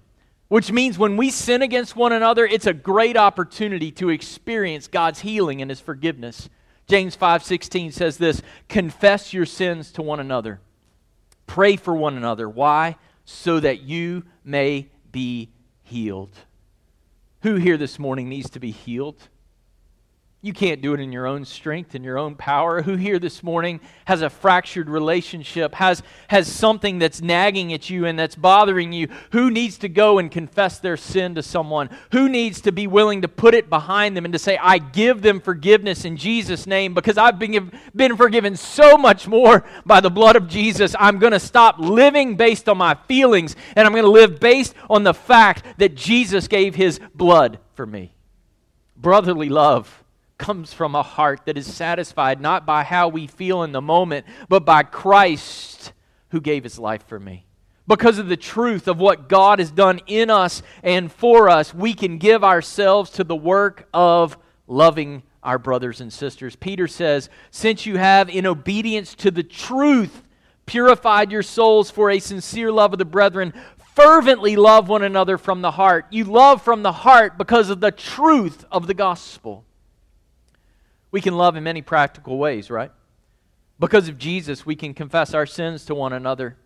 Which 0.48 0.72
means 0.72 0.98
when 0.98 1.16
we 1.16 1.30
sin 1.30 1.60
against 1.60 1.94
one 1.94 2.12
another, 2.12 2.46
it's 2.46 2.66
a 2.66 2.72
great 2.72 3.16
opportunity 3.16 3.92
to 3.92 4.08
experience 4.08 4.88
God's 4.88 5.20
healing 5.20 5.60
and 5.60 5.70
His 5.70 5.80
forgiveness. 5.80 6.48
James 6.86 7.14
5:16 7.14 7.92
says 7.92 8.16
this, 8.16 8.42
"Confess 8.68 9.34
your 9.34 9.44
sins 9.44 9.92
to 9.92 10.02
one 10.02 10.20
another. 10.20 10.60
Pray 11.46 11.76
for 11.76 11.94
one 11.94 12.16
another. 12.16 12.48
Why? 12.48 12.96
So 13.24 13.60
that 13.60 13.82
you 13.82 14.24
may 14.42 14.88
be 15.12 15.50
healed." 15.82 16.34
Who 17.42 17.56
here 17.56 17.76
this 17.76 17.98
morning 17.98 18.28
needs 18.28 18.48
to 18.50 18.58
be 18.58 18.70
healed? 18.70 19.28
You 20.40 20.52
can't 20.52 20.80
do 20.80 20.94
it 20.94 21.00
in 21.00 21.10
your 21.10 21.26
own 21.26 21.44
strength 21.44 21.96
and 21.96 22.04
your 22.04 22.16
own 22.16 22.36
power. 22.36 22.80
Who 22.82 22.94
here 22.94 23.18
this 23.18 23.42
morning 23.42 23.80
has 24.04 24.22
a 24.22 24.30
fractured 24.30 24.88
relationship, 24.88 25.74
has, 25.74 26.00
has 26.28 26.46
something 26.46 27.00
that's 27.00 27.20
nagging 27.20 27.72
at 27.72 27.90
you 27.90 28.06
and 28.06 28.16
that's 28.16 28.36
bothering 28.36 28.92
you? 28.92 29.08
Who 29.32 29.50
needs 29.50 29.78
to 29.78 29.88
go 29.88 30.20
and 30.20 30.30
confess 30.30 30.78
their 30.78 30.96
sin 30.96 31.34
to 31.34 31.42
someone? 31.42 31.90
Who 32.12 32.28
needs 32.28 32.60
to 32.60 32.70
be 32.70 32.86
willing 32.86 33.22
to 33.22 33.28
put 33.28 33.52
it 33.52 33.68
behind 33.68 34.16
them 34.16 34.24
and 34.24 34.32
to 34.32 34.38
say, 34.38 34.56
I 34.56 34.78
give 34.78 35.22
them 35.22 35.40
forgiveness 35.40 36.04
in 36.04 36.16
Jesus' 36.16 36.68
name 36.68 36.94
because 36.94 37.18
I've 37.18 37.40
been, 37.40 37.72
been 37.96 38.16
forgiven 38.16 38.54
so 38.54 38.96
much 38.96 39.26
more 39.26 39.64
by 39.84 39.98
the 39.98 40.10
blood 40.10 40.36
of 40.36 40.46
Jesus? 40.46 40.94
I'm 41.00 41.18
going 41.18 41.32
to 41.32 41.40
stop 41.40 41.80
living 41.80 42.36
based 42.36 42.68
on 42.68 42.78
my 42.78 42.94
feelings 43.08 43.56
and 43.74 43.84
I'm 43.84 43.92
going 43.92 44.04
to 44.04 44.10
live 44.10 44.38
based 44.38 44.74
on 44.88 45.02
the 45.02 45.14
fact 45.14 45.64
that 45.78 45.96
Jesus 45.96 46.46
gave 46.46 46.76
his 46.76 47.00
blood 47.12 47.58
for 47.74 47.84
me. 47.84 48.14
Brotherly 48.96 49.48
love 49.48 50.04
comes 50.38 50.72
from 50.72 50.94
a 50.94 51.02
heart 51.02 51.42
that 51.44 51.58
is 51.58 51.72
satisfied 51.72 52.40
not 52.40 52.64
by 52.64 52.84
how 52.84 53.08
we 53.08 53.26
feel 53.26 53.62
in 53.64 53.72
the 53.72 53.82
moment, 53.82 54.24
but 54.48 54.64
by 54.64 54.82
Christ 54.84 55.92
who 56.30 56.40
gave 56.40 56.64
his 56.64 56.78
life 56.78 57.06
for 57.06 57.18
me. 57.18 57.44
Because 57.86 58.18
of 58.18 58.28
the 58.28 58.36
truth 58.36 58.86
of 58.86 58.98
what 58.98 59.28
God 59.28 59.58
has 59.58 59.70
done 59.70 60.00
in 60.06 60.30
us 60.30 60.62
and 60.82 61.10
for 61.10 61.48
us, 61.48 61.74
we 61.74 61.94
can 61.94 62.18
give 62.18 62.44
ourselves 62.44 63.10
to 63.12 63.24
the 63.24 63.36
work 63.36 63.88
of 63.92 64.36
loving 64.66 65.22
our 65.42 65.58
brothers 65.58 66.00
and 66.00 66.12
sisters. 66.12 66.54
Peter 66.54 66.86
says, 66.86 67.30
Since 67.50 67.86
you 67.86 67.96
have, 67.96 68.28
in 68.28 68.44
obedience 68.46 69.14
to 69.16 69.30
the 69.30 69.42
truth, 69.42 70.22
purified 70.66 71.32
your 71.32 71.42
souls 71.42 71.90
for 71.90 72.10
a 72.10 72.18
sincere 72.18 72.70
love 72.70 72.92
of 72.92 72.98
the 72.98 73.06
brethren, 73.06 73.54
fervently 73.94 74.54
love 74.54 74.88
one 74.88 75.02
another 75.02 75.38
from 75.38 75.62
the 75.62 75.70
heart. 75.70 76.06
You 76.10 76.24
love 76.24 76.60
from 76.60 76.82
the 76.82 76.92
heart 76.92 77.38
because 77.38 77.70
of 77.70 77.80
the 77.80 77.90
truth 77.90 78.66
of 78.70 78.86
the 78.86 78.94
gospel. 78.94 79.64
We 81.10 81.20
can 81.20 81.36
love 81.36 81.56
in 81.56 81.64
many 81.64 81.82
practical 81.82 82.38
ways, 82.38 82.70
right? 82.70 82.92
Because 83.78 84.08
of 84.08 84.18
Jesus, 84.18 84.66
we 84.66 84.76
can 84.76 84.92
confess 84.92 85.34
our 85.34 85.46
sins 85.46 85.84
to 85.86 85.94
one 85.94 86.12
another. 86.12 86.56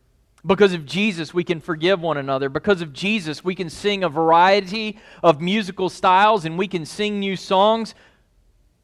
Because 0.45 0.73
of 0.73 0.85
Jesus, 0.85 1.33
we 1.33 1.45
can 1.45 1.61
forgive 1.61 2.01
one 2.01 2.17
another. 2.17 2.49
Because 2.49 2.83
of 2.83 2.93
Jesus, 2.93 3.45
we 3.45 3.55
can 3.55 3.71
sing 3.71 4.03
a 4.03 4.09
variety 4.09 4.99
of 5.23 5.41
musical 5.41 5.89
styles 5.89 6.45
and 6.45 6.59
we 6.59 6.67
can 6.67 6.85
sing 6.85 7.21
new 7.21 7.37
songs 7.37 7.95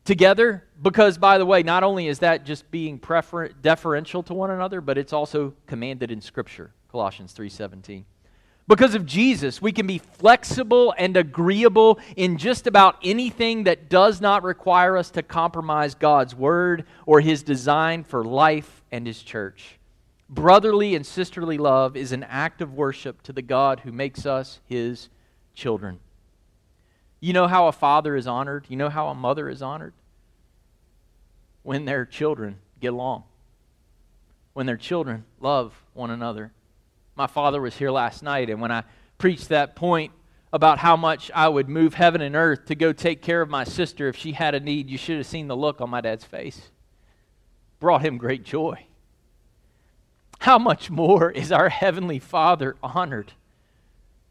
together. 0.04 0.64
Because, 0.80 1.18
by 1.18 1.38
the 1.38 1.46
way, 1.46 1.64
not 1.64 1.82
only 1.82 2.06
is 2.06 2.20
that 2.20 2.44
just 2.44 2.70
being 2.70 2.98
prefer- 2.98 3.48
deferential 3.48 4.22
to 4.24 4.34
one 4.34 4.50
another, 4.50 4.80
but 4.80 4.98
it's 4.98 5.12
also 5.12 5.54
commanded 5.66 6.12
in 6.12 6.20
Scripture, 6.20 6.70
Colossians 6.92 7.34
3.17. 7.34 8.04
Because 8.68 8.94
of 8.94 9.06
Jesus, 9.06 9.62
we 9.62 9.72
can 9.72 9.86
be 9.86 9.96
flexible 9.96 10.94
and 10.98 11.16
agreeable 11.16 11.98
in 12.16 12.36
just 12.36 12.66
about 12.66 12.98
anything 13.02 13.64
that 13.64 13.88
does 13.88 14.20
not 14.20 14.42
require 14.42 14.98
us 14.98 15.10
to 15.12 15.22
compromise 15.22 15.94
God's 15.94 16.34
word 16.34 16.84
or 17.06 17.22
his 17.22 17.42
design 17.42 18.04
for 18.04 18.22
life 18.22 18.82
and 18.92 19.06
his 19.06 19.22
church. 19.22 19.78
Brotherly 20.28 20.94
and 20.94 21.06
sisterly 21.06 21.56
love 21.56 21.96
is 21.96 22.12
an 22.12 22.24
act 22.24 22.60
of 22.60 22.74
worship 22.74 23.22
to 23.22 23.32
the 23.32 23.40
God 23.40 23.80
who 23.80 23.90
makes 23.90 24.26
us 24.26 24.60
his 24.66 25.08
children. 25.54 25.98
You 27.20 27.32
know 27.32 27.46
how 27.46 27.68
a 27.68 27.72
father 27.72 28.14
is 28.14 28.26
honored? 28.26 28.66
You 28.68 28.76
know 28.76 28.90
how 28.90 29.08
a 29.08 29.14
mother 29.14 29.48
is 29.48 29.62
honored? 29.62 29.94
When 31.62 31.86
their 31.86 32.04
children 32.04 32.58
get 32.80 32.92
along, 32.92 33.24
when 34.52 34.66
their 34.66 34.76
children 34.76 35.24
love 35.40 35.72
one 35.94 36.10
another 36.10 36.52
my 37.18 37.26
father 37.26 37.60
was 37.60 37.76
here 37.76 37.90
last 37.90 38.22
night, 38.22 38.48
and 38.48 38.60
when 38.60 38.70
I 38.70 38.84
preached 39.18 39.48
that 39.48 39.74
point 39.74 40.12
about 40.52 40.78
how 40.78 40.96
much 40.96 41.32
I 41.34 41.48
would 41.48 41.68
move 41.68 41.94
heaven 41.94 42.20
and 42.20 42.36
earth 42.36 42.66
to 42.66 42.76
go 42.76 42.92
take 42.92 43.22
care 43.22 43.42
of 43.42 43.50
my 43.50 43.64
sister 43.64 44.06
if 44.06 44.16
she 44.16 44.32
had 44.32 44.54
a 44.54 44.60
need, 44.60 44.88
you 44.88 44.96
should 44.96 45.16
have 45.16 45.26
seen 45.26 45.48
the 45.48 45.56
look 45.56 45.80
on 45.80 45.90
my 45.90 46.00
dad's 46.00 46.24
face. 46.24 46.70
Brought 47.80 48.04
him 48.04 48.18
great 48.18 48.44
joy. 48.44 48.86
How 50.38 50.60
much 50.60 50.90
more 50.90 51.32
is 51.32 51.50
our 51.50 51.68
Heavenly 51.68 52.20
Father 52.20 52.76
honored 52.84 53.32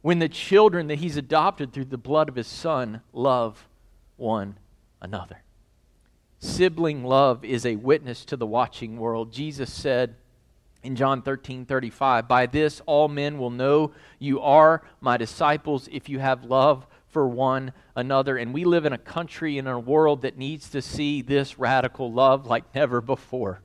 when 0.01 0.19
the 0.19 0.29
children 0.29 0.87
that 0.87 0.99
He's 0.99 1.17
adopted 1.17 1.73
through 1.73 1.85
the 1.85 1.97
blood 1.97 2.29
of 2.29 2.35
His 2.35 2.47
Son 2.47 3.01
love 3.11 3.67
one 4.15 4.57
another? 5.01 5.41
Sibling 6.39 7.03
love 7.03 7.43
is 7.43 7.65
a 7.65 7.75
witness 7.75 8.23
to 8.25 8.37
the 8.37 8.47
watching 8.47 8.97
world. 8.97 9.33
Jesus 9.33 9.73
said 9.73 10.15
in 10.83 10.95
John 10.95 11.21
13 11.21 11.65
35, 11.65 12.27
By 12.27 12.45
this 12.45 12.81
all 12.85 13.07
men 13.07 13.37
will 13.37 13.49
know 13.49 13.91
you 14.19 14.39
are 14.41 14.83
my 15.01 15.17
disciples 15.17 15.89
if 15.91 16.09
you 16.09 16.19
have 16.19 16.43
love 16.43 16.85
for 17.07 17.27
one 17.27 17.73
another. 17.95 18.37
And 18.37 18.53
we 18.53 18.63
live 18.63 18.85
in 18.85 18.93
a 18.93 18.97
country 18.97 19.57
and 19.57 19.67
a 19.67 19.79
world 19.79 20.21
that 20.21 20.37
needs 20.37 20.69
to 20.69 20.81
see 20.81 21.21
this 21.21 21.57
radical 21.57 22.11
love 22.11 22.45
like 22.45 22.75
never 22.75 23.01
before. 23.01 23.61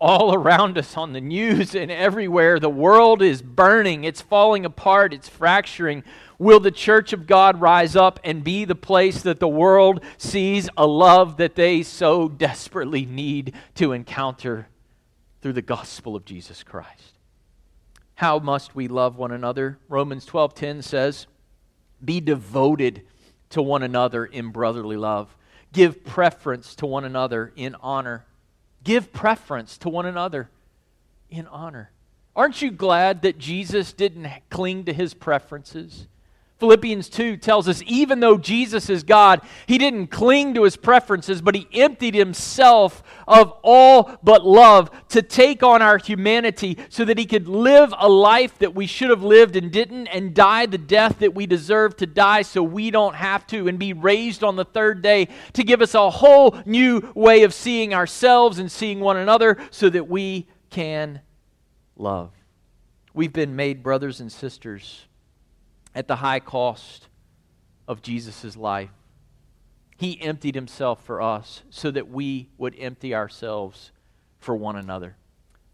All 0.00 0.32
around 0.32 0.78
us 0.78 0.96
on 0.96 1.12
the 1.12 1.20
news 1.20 1.74
and 1.74 1.90
everywhere, 1.90 2.60
the 2.60 2.70
world 2.70 3.20
is 3.20 3.42
burning, 3.42 4.04
it's 4.04 4.22
falling 4.22 4.64
apart, 4.64 5.12
it's 5.12 5.28
fracturing. 5.28 6.04
Will 6.38 6.60
the 6.60 6.70
church 6.70 7.12
of 7.12 7.26
God 7.26 7.60
rise 7.60 7.96
up 7.96 8.20
and 8.22 8.44
be 8.44 8.64
the 8.64 8.76
place 8.76 9.22
that 9.22 9.40
the 9.40 9.48
world 9.48 10.04
sees 10.16 10.68
a 10.76 10.86
love 10.86 11.36
that 11.38 11.56
they 11.56 11.82
so 11.82 12.28
desperately 12.28 13.04
need 13.04 13.54
to 13.74 13.92
encounter 13.92 14.68
through 15.40 15.52
the 15.54 15.62
gospel 15.62 16.16
of 16.16 16.24
Jesus 16.24 16.62
Christ? 16.62 17.18
How 18.16 18.38
must 18.38 18.74
we 18.74 18.88
love 18.88 19.16
one 19.16 19.30
another? 19.30 19.78
Romans 19.88 20.26
12:10 20.26 20.82
says, 20.82 21.26
"Be 22.04 22.20
devoted 22.20 23.06
to 23.50 23.62
one 23.62 23.82
another 23.82 24.26
in 24.26 24.50
brotherly 24.50 24.96
love. 24.96 25.36
Give 25.72 26.04
preference 26.04 26.74
to 26.76 26.86
one 26.86 27.04
another 27.04 27.52
in 27.56 27.74
honor." 27.76 28.24
Give 28.84 29.12
preference 29.12 29.76
to 29.78 29.88
one 29.88 30.06
another 30.06 30.50
in 31.28 31.46
honor. 31.48 31.90
Aren't 32.34 32.62
you 32.62 32.70
glad 32.70 33.22
that 33.22 33.38
Jesus 33.38 33.92
didn't 33.92 34.30
cling 34.50 34.84
to 34.84 34.92
his 34.92 35.14
preferences? 35.14 36.06
Philippians 36.58 37.08
2 37.08 37.36
tells 37.36 37.68
us 37.68 37.82
even 37.86 38.18
though 38.18 38.36
Jesus 38.36 38.90
is 38.90 39.04
God, 39.04 39.42
he 39.66 39.78
didn't 39.78 40.08
cling 40.08 40.54
to 40.54 40.64
his 40.64 40.76
preferences, 40.76 41.40
but 41.40 41.54
he 41.54 41.68
emptied 41.72 42.16
himself 42.16 43.04
of 43.28 43.52
all 43.62 44.18
but 44.24 44.44
love 44.44 44.90
to 45.10 45.22
take 45.22 45.62
on 45.62 45.82
our 45.82 45.98
humanity 45.98 46.76
so 46.88 47.04
that 47.04 47.16
he 47.16 47.26
could 47.26 47.46
live 47.46 47.94
a 47.96 48.08
life 48.08 48.58
that 48.58 48.74
we 48.74 48.88
should 48.88 49.10
have 49.10 49.22
lived 49.22 49.54
and 49.54 49.70
didn't, 49.70 50.08
and 50.08 50.34
die 50.34 50.66
the 50.66 50.78
death 50.78 51.20
that 51.20 51.32
we 51.32 51.46
deserve 51.46 51.96
to 51.96 52.06
die 52.06 52.42
so 52.42 52.60
we 52.60 52.90
don't 52.90 53.14
have 53.14 53.46
to, 53.46 53.68
and 53.68 53.78
be 53.78 53.92
raised 53.92 54.42
on 54.42 54.56
the 54.56 54.64
third 54.64 55.00
day 55.00 55.28
to 55.52 55.62
give 55.62 55.80
us 55.80 55.94
a 55.94 56.10
whole 56.10 56.58
new 56.66 57.00
way 57.14 57.44
of 57.44 57.54
seeing 57.54 57.94
ourselves 57.94 58.58
and 58.58 58.70
seeing 58.72 58.98
one 58.98 59.16
another 59.16 59.56
so 59.70 59.88
that 59.88 60.08
we 60.08 60.48
can 60.70 61.20
love. 61.96 62.32
We've 63.14 63.32
been 63.32 63.54
made 63.54 63.84
brothers 63.84 64.20
and 64.20 64.30
sisters 64.30 65.07
at 65.94 66.08
the 66.08 66.16
high 66.16 66.40
cost 66.40 67.08
of 67.86 68.02
Jesus' 68.02 68.56
life. 68.56 68.90
He 69.96 70.20
emptied 70.20 70.54
himself 70.54 71.04
for 71.04 71.20
us 71.20 71.62
so 71.70 71.90
that 71.90 72.08
we 72.08 72.50
would 72.56 72.76
empty 72.78 73.14
ourselves 73.14 73.90
for 74.38 74.54
one 74.54 74.76
another. 74.76 75.16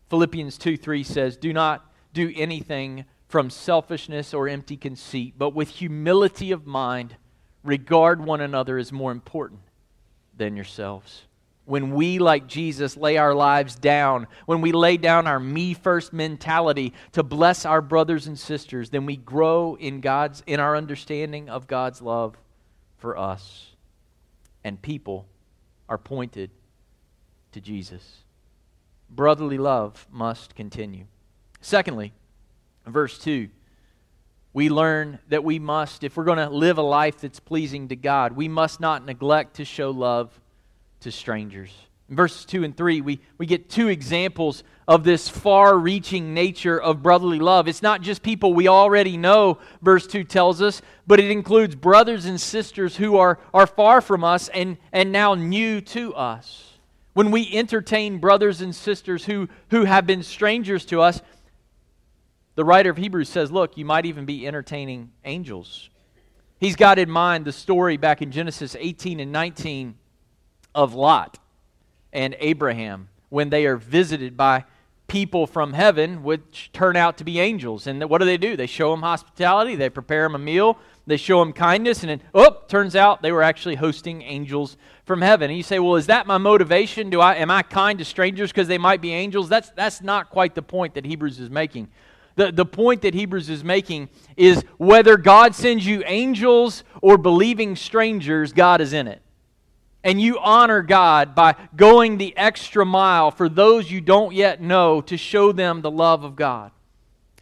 Philippians 0.08 0.56
2 0.58 0.76
3 0.76 1.02
says, 1.02 1.36
Do 1.36 1.52
not 1.52 1.92
do 2.12 2.32
anything 2.34 3.04
from 3.28 3.50
selfishness 3.50 4.32
or 4.32 4.48
empty 4.48 4.76
conceit, 4.76 5.34
but 5.36 5.54
with 5.54 5.68
humility 5.68 6.52
of 6.52 6.66
mind, 6.66 7.16
regard 7.62 8.24
one 8.24 8.40
another 8.40 8.78
as 8.78 8.92
more 8.92 9.10
important 9.12 9.60
than 10.36 10.56
yourselves 10.56 11.24
when 11.66 11.92
we, 11.92 12.18
like 12.18 12.46
Jesus, 12.46 12.96
lay 12.96 13.16
our 13.16 13.34
lives 13.34 13.74
down, 13.74 14.26
when 14.44 14.60
we 14.60 14.72
lay 14.72 14.96
down 14.96 15.26
our 15.26 15.40
me 15.40 15.72
first 15.72 16.12
mentality 16.12 16.92
to 17.12 17.22
bless 17.22 17.64
our 17.64 17.80
brothers 17.80 18.26
and 18.26 18.38
sisters, 18.38 18.90
then 18.90 19.06
we 19.06 19.16
grow 19.16 19.76
in 19.80 20.00
God's 20.00 20.42
in 20.46 20.60
our 20.60 20.76
understanding 20.76 21.48
of 21.48 21.66
God's 21.66 22.02
love 22.02 22.36
for 22.98 23.16
us. 23.16 23.68
And 24.62 24.80
people 24.80 25.26
are 25.88 25.98
pointed 25.98 26.50
to 27.52 27.60
Jesus. 27.60 28.18
Brotherly 29.08 29.58
love 29.58 30.06
must 30.10 30.54
continue. 30.54 31.04
Secondly, 31.60 32.12
verse 32.86 33.18
2, 33.18 33.48
we 34.52 34.68
learn 34.68 35.18
that 35.28 35.44
we 35.44 35.58
must, 35.58 36.04
if 36.04 36.16
we're 36.16 36.24
going 36.24 36.38
to 36.38 36.48
live 36.48 36.78
a 36.78 36.82
life 36.82 37.20
that's 37.20 37.40
pleasing 37.40 37.88
to 37.88 37.96
God, 37.96 38.32
we 38.32 38.48
must 38.48 38.80
not 38.80 39.04
neglect 39.04 39.56
to 39.56 39.64
show 39.64 39.90
love 39.90 40.38
to 41.04 41.12
strangers. 41.12 41.72
In 42.10 42.16
verses 42.16 42.44
2 42.44 42.64
and 42.64 42.76
3, 42.76 43.00
we, 43.00 43.20
we 43.38 43.46
get 43.46 43.70
two 43.70 43.88
examples 43.88 44.62
of 44.86 45.04
this 45.04 45.28
far 45.28 45.78
reaching 45.78 46.34
nature 46.34 46.78
of 46.78 47.02
brotherly 47.02 47.38
love. 47.38 47.66
It's 47.66 47.80
not 47.80 48.02
just 48.02 48.22
people 48.22 48.52
we 48.52 48.68
already 48.68 49.16
know, 49.16 49.58
verse 49.80 50.06
2 50.06 50.24
tells 50.24 50.60
us, 50.60 50.82
but 51.06 51.20
it 51.20 51.30
includes 51.30 51.74
brothers 51.74 52.26
and 52.26 52.38
sisters 52.38 52.96
who 52.96 53.16
are, 53.16 53.38
are 53.54 53.66
far 53.66 54.02
from 54.02 54.22
us 54.22 54.48
and, 54.48 54.76
and 54.92 55.12
now 55.12 55.34
new 55.34 55.80
to 55.80 56.14
us. 56.14 56.72
When 57.14 57.30
we 57.30 57.50
entertain 57.54 58.18
brothers 58.18 58.60
and 58.60 58.74
sisters 58.74 59.24
who, 59.24 59.48
who 59.70 59.84
have 59.84 60.06
been 60.06 60.22
strangers 60.22 60.84
to 60.86 61.00
us, 61.00 61.22
the 62.54 62.64
writer 62.64 62.90
of 62.90 62.96
Hebrews 62.96 63.28
says, 63.28 63.50
Look, 63.50 63.76
you 63.76 63.84
might 63.84 64.04
even 64.04 64.26
be 64.26 64.46
entertaining 64.46 65.12
angels. 65.24 65.88
He's 66.60 66.76
got 66.76 66.98
in 66.98 67.10
mind 67.10 67.44
the 67.44 67.52
story 67.52 67.96
back 67.96 68.20
in 68.20 68.30
Genesis 68.30 68.76
18 68.78 69.20
and 69.20 69.32
19 69.32 69.96
of 70.74 70.94
Lot 70.94 71.38
and 72.12 72.36
Abraham 72.38 73.08
when 73.28 73.50
they 73.50 73.66
are 73.66 73.76
visited 73.76 74.36
by 74.36 74.64
people 75.06 75.46
from 75.46 75.72
heaven, 75.72 76.22
which 76.22 76.70
turn 76.72 76.96
out 76.96 77.18
to 77.18 77.24
be 77.24 77.38
angels. 77.38 77.86
And 77.86 78.02
what 78.08 78.18
do 78.18 78.24
they 78.24 78.36
do? 78.36 78.56
They 78.56 78.66
show 78.66 78.90
them 78.90 79.02
hospitality, 79.02 79.76
they 79.76 79.90
prepare 79.90 80.22
them 80.22 80.34
a 80.34 80.38
meal, 80.38 80.78
they 81.06 81.16
show 81.16 81.40
them 81.40 81.52
kindness, 81.52 82.02
and 82.02 82.10
then, 82.10 82.22
oh, 82.34 82.62
turns 82.68 82.96
out 82.96 83.20
they 83.20 83.32
were 83.32 83.42
actually 83.42 83.74
hosting 83.74 84.22
angels 84.22 84.76
from 85.04 85.20
heaven. 85.20 85.50
And 85.50 85.56
you 85.56 85.62
say, 85.62 85.78
well, 85.78 85.96
is 85.96 86.06
that 86.06 86.26
my 86.26 86.38
motivation? 86.38 87.10
Do 87.10 87.20
I 87.20 87.34
am 87.34 87.50
I 87.50 87.62
kind 87.62 87.98
to 87.98 88.04
strangers 88.04 88.50
because 88.50 88.68
they 88.68 88.78
might 88.78 89.02
be 89.02 89.12
angels? 89.12 89.48
That's 89.48 89.70
that's 89.70 90.00
not 90.00 90.30
quite 90.30 90.54
the 90.54 90.62
point 90.62 90.94
that 90.94 91.04
Hebrews 91.04 91.38
is 91.38 91.50
making. 91.50 91.88
The, 92.36 92.50
the 92.50 92.66
point 92.66 93.02
that 93.02 93.14
Hebrews 93.14 93.48
is 93.48 93.62
making 93.62 94.08
is 94.36 94.64
whether 94.78 95.16
God 95.16 95.54
sends 95.54 95.86
you 95.86 96.02
angels 96.04 96.82
or 97.00 97.16
believing 97.16 97.76
strangers, 97.76 98.52
God 98.52 98.80
is 98.80 98.92
in 98.92 99.06
it 99.06 99.22
and 100.04 100.20
you 100.20 100.38
honor 100.38 100.82
God 100.82 101.34
by 101.34 101.56
going 101.74 102.18
the 102.18 102.36
extra 102.36 102.84
mile 102.84 103.30
for 103.30 103.48
those 103.48 103.90
you 103.90 104.00
don't 104.00 104.34
yet 104.34 104.60
know 104.60 105.00
to 105.00 105.16
show 105.16 105.50
them 105.50 105.80
the 105.80 105.90
love 105.90 106.22
of 106.22 106.36
God. 106.36 106.70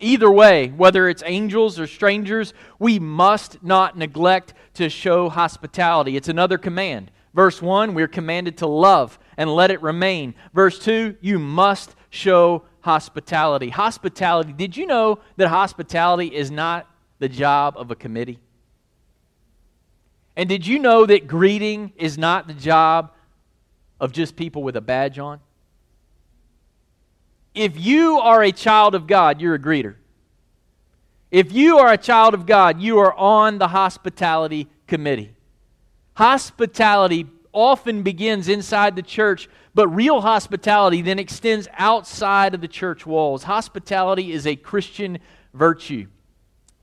Either 0.01 0.31
way, 0.31 0.69
whether 0.69 1.09
it's 1.09 1.23
angels 1.27 1.79
or 1.79 1.87
strangers, 1.87 2.55
we 2.79 2.99
must 2.99 3.63
not 3.63 3.99
neglect 3.99 4.55
to 4.75 4.89
show 4.89 5.29
hospitality. 5.29 6.17
It's 6.17 6.29
another 6.29 6.59
command. 6.59 7.11
Verse 7.35 7.63
1, 7.63 7.95
we're 7.95 8.09
commanded 8.09 8.59
to 8.59 8.67
love 8.67 9.19
and 9.37 9.51
let 9.51 9.71
it 9.71 9.83
remain. 9.83 10.35
Verse 10.53 10.79
2, 10.79 11.17
you 11.21 11.39
must 11.39 11.95
show 12.11 12.65
hospitality. 12.81 13.71
Hospitality, 13.71 14.53
did 14.53 14.77
you 14.77 14.87
know 14.87 15.19
that 15.37 15.49
hospitality 15.49 16.27
is 16.35 16.51
not 16.51 16.89
the 17.19 17.29
job 17.29 17.75
of 17.77 17.91
a 17.91 17.97
committee? 17.97 18.39
And 20.37 20.49
did 20.49 20.67
you 20.67 20.79
know 20.79 21.05
that 21.07 21.27
greeting 21.27 21.93
is 21.97 22.17
not 22.17 22.47
the 22.47 22.55
job 22.55 23.13
of 24.01 24.13
just 24.13 24.37
people 24.37 24.63
with 24.63 24.77
a 24.77 24.81
badge 24.81 25.19
on? 25.19 25.41
If 27.55 27.79
you 27.79 28.19
are 28.19 28.43
a 28.43 28.53
child 28.53 28.95
of 28.95 29.07
God, 29.07 29.41
you're 29.41 29.55
a 29.55 29.59
greeter. 29.59 29.97
If 31.31 31.53
you 31.53 31.79
are 31.79 31.93
a 31.93 31.99
child 31.99 32.35
of 32.35 32.47
God, 32.47 32.81
you 32.81 32.99
are 32.99 33.15
on 33.15 33.59
the 33.59 33.69
hospitality 33.69 34.69
committee. 34.87 35.35
Hospitality 36.15 37.27
often 37.53 38.03
begins 38.03 38.49
inside 38.49 38.97
the 38.97 39.03
church, 39.03 39.49
but 39.75 39.89
real 39.89 40.23
hospitality 40.23 41.03
then 41.03 41.19
extends 41.19 41.69
outside 41.75 42.55
of 42.55 42.61
the 42.61 42.69
church 42.69 43.07
walls. 43.07 43.43
Hospitality 43.43 44.33
is 44.33 44.47
a 44.47 44.57
Christian 44.57 45.19
virtue 45.53 46.07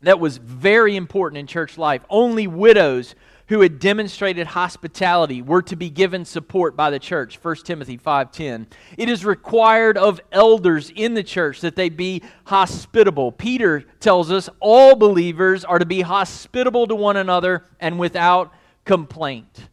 that 0.02 0.20
was 0.20 0.38
very 0.38 0.96
important 0.96 1.40
in 1.40 1.48
church 1.48 1.78
life. 1.78 2.04
Only 2.10 2.48
widows 2.48 3.16
who 3.50 3.62
had 3.62 3.80
demonstrated 3.80 4.48
hospitality 4.48 5.42
were 5.42 5.62
to 5.62 5.76
be 5.76 5.90
given 5.90 6.24
support 6.24 6.76
by 6.76 6.90
the 6.90 7.00
church 7.00 7.38
1 7.42 7.56
timothy 7.58 7.98
5.10 7.98 8.68
it 8.98 9.10
is 9.10 9.26
required 9.26 9.98
of 9.98 10.22
elders 10.32 10.92
in 10.96 11.14
the 11.14 11.24
church 11.24 11.62
that 11.62 11.76
they 11.76 11.90
be 11.90 12.24
hospitable 12.46 13.32
peter 13.32 13.84
tells 14.00 14.32
us 14.32 14.50
all 14.60 14.96
believers 14.96 15.66
are 15.66 15.80
to 15.80 15.86
be 15.86 16.02
hospitable 16.02 16.88
to 16.88 16.96
one 16.96 17.18
another 17.18 17.66
and 17.80 18.00
without 18.00 18.54
complaint 18.86 19.68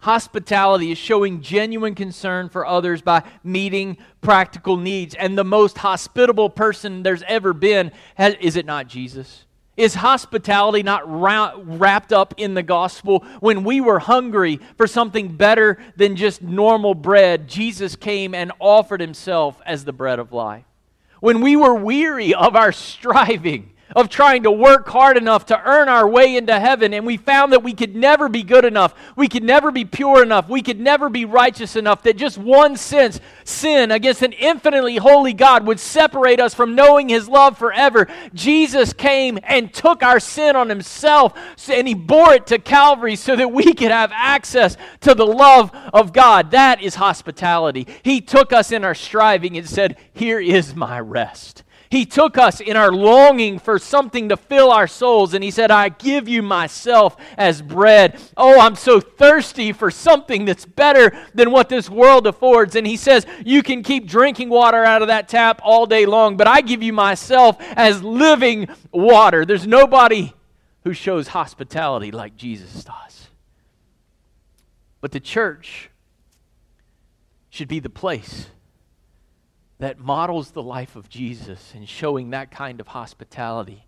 Hospitality 0.00 0.92
is 0.92 0.96
showing 0.96 1.42
genuine 1.42 1.94
concern 1.94 2.48
for 2.48 2.64
others 2.64 3.02
by 3.02 3.22
meeting 3.44 3.98
practical 4.22 4.78
needs. 4.78 5.14
And 5.14 5.36
the 5.36 5.44
most 5.44 5.76
hospitable 5.76 6.48
person 6.48 7.02
there's 7.02 7.22
ever 7.24 7.52
been, 7.52 7.92
has, 8.14 8.34
is 8.40 8.56
it 8.56 8.64
not 8.64 8.86
Jesus? 8.86 9.44
Is 9.80 9.94
hospitality 9.94 10.82
not 10.82 11.04
wrapped 11.06 12.12
up 12.12 12.34
in 12.36 12.52
the 12.52 12.62
gospel? 12.62 13.24
When 13.40 13.64
we 13.64 13.80
were 13.80 13.98
hungry 13.98 14.60
for 14.76 14.86
something 14.86 15.36
better 15.36 15.78
than 15.96 16.16
just 16.16 16.42
normal 16.42 16.94
bread, 16.94 17.48
Jesus 17.48 17.96
came 17.96 18.34
and 18.34 18.52
offered 18.58 19.00
himself 19.00 19.58
as 19.64 19.86
the 19.86 19.92
bread 19.94 20.18
of 20.18 20.34
life. 20.34 20.66
When 21.20 21.40
we 21.40 21.56
were 21.56 21.74
weary 21.74 22.34
of 22.34 22.56
our 22.56 22.72
striving, 22.90 23.72
of 23.96 24.08
trying 24.08 24.44
to 24.44 24.50
work 24.50 24.88
hard 24.88 25.16
enough 25.16 25.46
to 25.46 25.60
earn 25.64 25.88
our 25.88 26.08
way 26.08 26.36
into 26.36 26.58
heaven, 26.58 26.94
and 26.94 27.06
we 27.06 27.16
found 27.16 27.52
that 27.52 27.62
we 27.62 27.72
could 27.72 27.94
never 27.94 28.28
be 28.28 28.42
good 28.42 28.64
enough. 28.64 28.94
We 29.16 29.28
could 29.28 29.42
never 29.42 29.70
be 29.70 29.84
pure 29.84 30.22
enough. 30.22 30.48
We 30.48 30.62
could 30.62 30.80
never 30.80 31.08
be 31.08 31.24
righteous 31.24 31.76
enough. 31.76 32.02
That 32.02 32.16
just 32.16 32.38
one 32.38 32.76
sense, 32.76 33.20
sin 33.44 33.90
against 33.90 34.22
an 34.22 34.32
infinitely 34.32 34.96
holy 34.96 35.32
God 35.32 35.66
would 35.66 35.80
separate 35.80 36.40
us 36.40 36.54
from 36.54 36.74
knowing 36.74 37.08
His 37.08 37.28
love 37.28 37.58
forever. 37.58 38.08
Jesus 38.34 38.92
came 38.92 39.38
and 39.42 39.72
took 39.72 40.02
our 40.02 40.20
sin 40.20 40.56
on 40.56 40.68
Himself, 40.68 41.34
and 41.68 41.88
He 41.88 41.94
bore 41.94 42.34
it 42.34 42.46
to 42.48 42.58
Calvary 42.58 43.16
so 43.16 43.36
that 43.36 43.52
we 43.52 43.74
could 43.74 43.90
have 43.90 44.12
access 44.14 44.76
to 45.00 45.14
the 45.14 45.26
love 45.26 45.70
of 45.92 46.12
God. 46.12 46.50
That 46.52 46.82
is 46.82 46.94
hospitality. 46.94 47.86
He 48.02 48.20
took 48.20 48.52
us 48.52 48.72
in 48.72 48.84
our 48.84 48.94
striving 48.94 49.56
and 49.56 49.68
said, 49.68 49.96
Here 50.12 50.40
is 50.40 50.74
my 50.74 51.00
rest. 51.00 51.64
He 51.90 52.06
took 52.06 52.38
us 52.38 52.60
in 52.60 52.76
our 52.76 52.92
longing 52.92 53.58
for 53.58 53.76
something 53.80 54.28
to 54.28 54.36
fill 54.36 54.70
our 54.70 54.86
souls, 54.86 55.34
and 55.34 55.42
He 55.42 55.50
said, 55.50 55.72
I 55.72 55.88
give 55.88 56.28
you 56.28 56.40
myself 56.40 57.16
as 57.36 57.60
bread. 57.60 58.20
Oh, 58.36 58.60
I'm 58.60 58.76
so 58.76 59.00
thirsty 59.00 59.72
for 59.72 59.90
something 59.90 60.44
that's 60.44 60.64
better 60.64 61.12
than 61.34 61.50
what 61.50 61.68
this 61.68 61.90
world 61.90 62.28
affords. 62.28 62.76
And 62.76 62.86
He 62.86 62.96
says, 62.96 63.26
You 63.44 63.64
can 63.64 63.82
keep 63.82 64.06
drinking 64.06 64.50
water 64.50 64.84
out 64.84 65.02
of 65.02 65.08
that 65.08 65.28
tap 65.28 65.60
all 65.64 65.84
day 65.84 66.06
long, 66.06 66.36
but 66.36 66.46
I 66.46 66.60
give 66.60 66.80
you 66.80 66.92
myself 66.92 67.56
as 67.60 68.04
living 68.04 68.68
water. 68.92 69.44
There's 69.44 69.66
nobody 69.66 70.32
who 70.84 70.92
shows 70.92 71.28
hospitality 71.28 72.12
like 72.12 72.36
Jesus 72.36 72.84
does. 72.84 73.28
But 75.00 75.10
the 75.10 75.20
church 75.20 75.90
should 77.48 77.68
be 77.68 77.80
the 77.80 77.90
place 77.90 78.46
that 79.80 79.98
models 79.98 80.50
the 80.50 80.62
life 80.62 80.94
of 80.94 81.08
Jesus 81.08 81.72
and 81.74 81.88
showing 81.88 82.30
that 82.30 82.50
kind 82.50 82.80
of 82.80 82.88
hospitality 82.88 83.86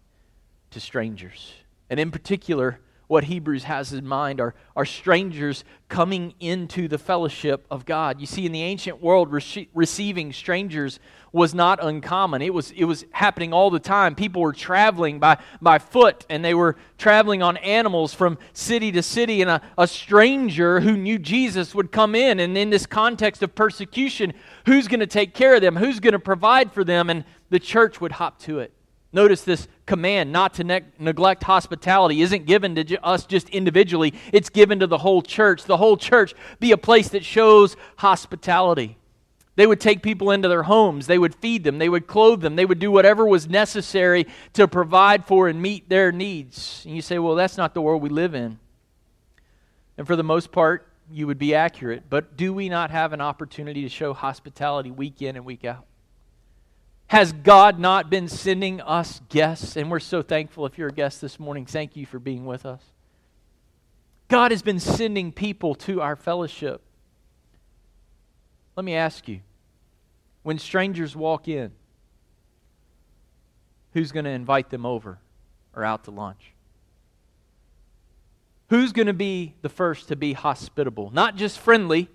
to 0.71 0.81
strangers. 0.81 1.53
And 1.89 2.01
in 2.01 2.11
particular, 2.11 2.81
what 3.13 3.25
Hebrews 3.25 3.65
has 3.65 3.93
in 3.93 4.07
mind 4.07 4.41
are, 4.41 4.55
are 4.75 4.87
strangers 4.87 5.65
coming 5.91 6.33
into 6.41 6.89
the 6.89 6.97
fellowship 6.97 7.67
of 7.71 7.85
God. 7.85 8.19
You 8.19 8.25
see, 8.25 8.47
in 8.47 8.53
the 8.53 8.63
ancient 8.63 9.03
world, 9.03 9.31
rece- 9.31 9.69
receiving 9.75 10.33
strangers 10.33 10.99
was 11.31 11.55
not 11.55 11.79
uncommon. 11.85 12.41
It 12.41 12.55
was, 12.55 12.71
it 12.71 12.85
was 12.85 13.05
happening 13.11 13.53
all 13.53 13.69
the 13.69 13.79
time. 13.79 14.15
People 14.15 14.41
were 14.41 14.55
traveling 14.55 15.19
by, 15.19 15.37
by 15.61 15.79
foot 15.79 16.25
and 16.31 16.43
they 16.43 16.55
were 16.55 16.77
traveling 16.97 17.43
on 17.43 17.59
animals 17.59 18.15
from 18.15 18.39
city 18.55 18.91
to 18.93 19.03
city, 19.03 19.43
and 19.43 19.51
a, 19.51 19.61
a 19.77 19.87
stranger 19.87 20.81
who 20.81 20.97
knew 20.97 21.19
Jesus 21.19 21.75
would 21.75 21.93
come 21.93 22.15
in. 22.15 22.41
And 22.41 22.57
in 22.57 22.71
this 22.71 22.87
context 22.87 23.43
of 23.43 23.55
persecution, 23.55 24.33
who's 24.65 24.89
going 24.89 25.01
to 25.01 25.07
take 25.07 25.35
care 25.35 25.55
of 25.55 25.61
them? 25.61 25.77
Who's 25.77 26.01
going 26.01 26.13
to 26.13 26.19
provide 26.19 26.73
for 26.73 26.83
them? 26.83 27.11
And 27.11 27.25
the 27.51 27.61
church 27.61 28.01
would 28.01 28.13
hop 28.13 28.39
to 28.45 28.61
it. 28.61 28.73
Notice 29.13 29.43
this 29.43 29.69
command 29.93 30.33
not 30.33 30.55
to 30.55 30.65
ne- 30.65 30.81
neglect 30.99 31.43
hospitality 31.43 32.23
isn't 32.23 32.47
given 32.47 32.75
to 32.77 32.83
ju- 32.83 32.97
us 33.03 33.27
just 33.27 33.51
individually, 33.51 34.15
it's 34.33 34.49
given 34.49 34.81
to 34.81 34.87
the 34.87 34.97
whole 34.97 35.21
church. 35.21 35.65
The 35.65 35.77
whole 35.77 35.99
church 35.99 36.33
be 36.61 36.73
a 36.73 36.79
place 36.79 37.11
that 37.11 37.27
shows 37.27 37.77
hospitality. 37.97 38.97
They 39.55 39.67
would 39.67 39.81
take 39.81 40.03
people 40.03 40.31
into 40.31 40.49
their 40.49 40.63
homes, 40.63 41.09
they 41.09 41.19
would 41.19 41.35
feed 41.35 41.63
them, 41.63 41.77
they 41.77 41.91
would 41.91 42.07
clothe 42.07 42.41
them, 42.41 42.57
they 42.57 42.65
would 42.65 42.79
do 42.79 42.91
whatever 42.91 43.27
was 43.27 43.51
necessary 43.51 44.27
to 44.55 44.67
provide 44.67 45.27
for 45.27 45.47
and 45.47 45.61
meet 45.61 45.91
their 45.91 46.11
needs. 46.11 46.85
And 46.87 46.97
you 46.97 47.03
say, 47.03 47.19
well, 47.19 47.35
that's 47.35 47.59
not 47.59 47.75
the 47.75 47.83
world 47.83 48.01
we 48.01 48.09
live 48.09 48.35
in. 48.35 48.59
And 49.99 50.07
for 50.07 50.17
the 50.17 50.25
most 50.25 50.53
part, 50.53 50.89
you 51.11 51.27
would 51.27 51.39
be 51.39 51.55
accurate. 51.55 52.05
But 52.09 52.35
do 52.35 52.55
we 52.55 52.71
not 52.71 52.91
have 52.91 53.13
an 53.13 53.21
opportunity 53.21 53.83
to 53.83 53.91
show 53.91 54.15
hospitality 54.15 54.91
week 54.91 55.21
in 55.21 55.37
and 55.37 55.45
week 55.45 55.67
out? 55.67 55.85
Has 57.13 57.35
God 57.35 57.79
not 57.79 58.09
been 58.09 58.27
sending 58.27 58.81
us 58.81 59.21
guests? 59.29 59.77
And 59.77 59.91
we're 59.91 60.01
so 60.01 60.23
thankful 60.23 60.65
if 60.65 60.79
you're 60.79 60.89
a 60.89 60.93
guest 60.93 61.21
this 61.21 61.39
morning. 61.39 61.67
Thank 61.67 61.95
you 61.95 62.07
for 62.07 62.19
being 62.19 62.47
with 62.47 62.65
us. 62.65 62.81
God 64.29 64.51
has 64.51 64.63
been 64.63 64.81
sending 64.81 65.31
people 65.31 65.75
to 65.75 66.01
our 66.01 66.17
fellowship. 66.17 66.81
Let 68.77 68.87
me 68.87 68.95
ask 68.95 69.29
you 69.29 69.41
when 70.43 70.59
strangers 70.59 71.15
walk 71.15 71.49
in, 71.49 71.73
who's 73.93 74.11
going 74.11 74.25
to 74.25 74.31
invite 74.31 74.71
them 74.71 74.87
over 74.87 75.19
or 75.77 75.85
out 75.85 76.05
to 76.05 76.11
lunch? 76.11 76.55
Who's 78.71 78.93
going 78.93 79.09
to 79.09 79.13
be 79.13 79.55
the 79.61 79.69
first 79.69 80.09
to 80.09 80.17
be 80.17 80.33
hospitable? 80.33 81.11
Not 81.11 81.37
just 81.37 81.59
friendly, 81.59 82.09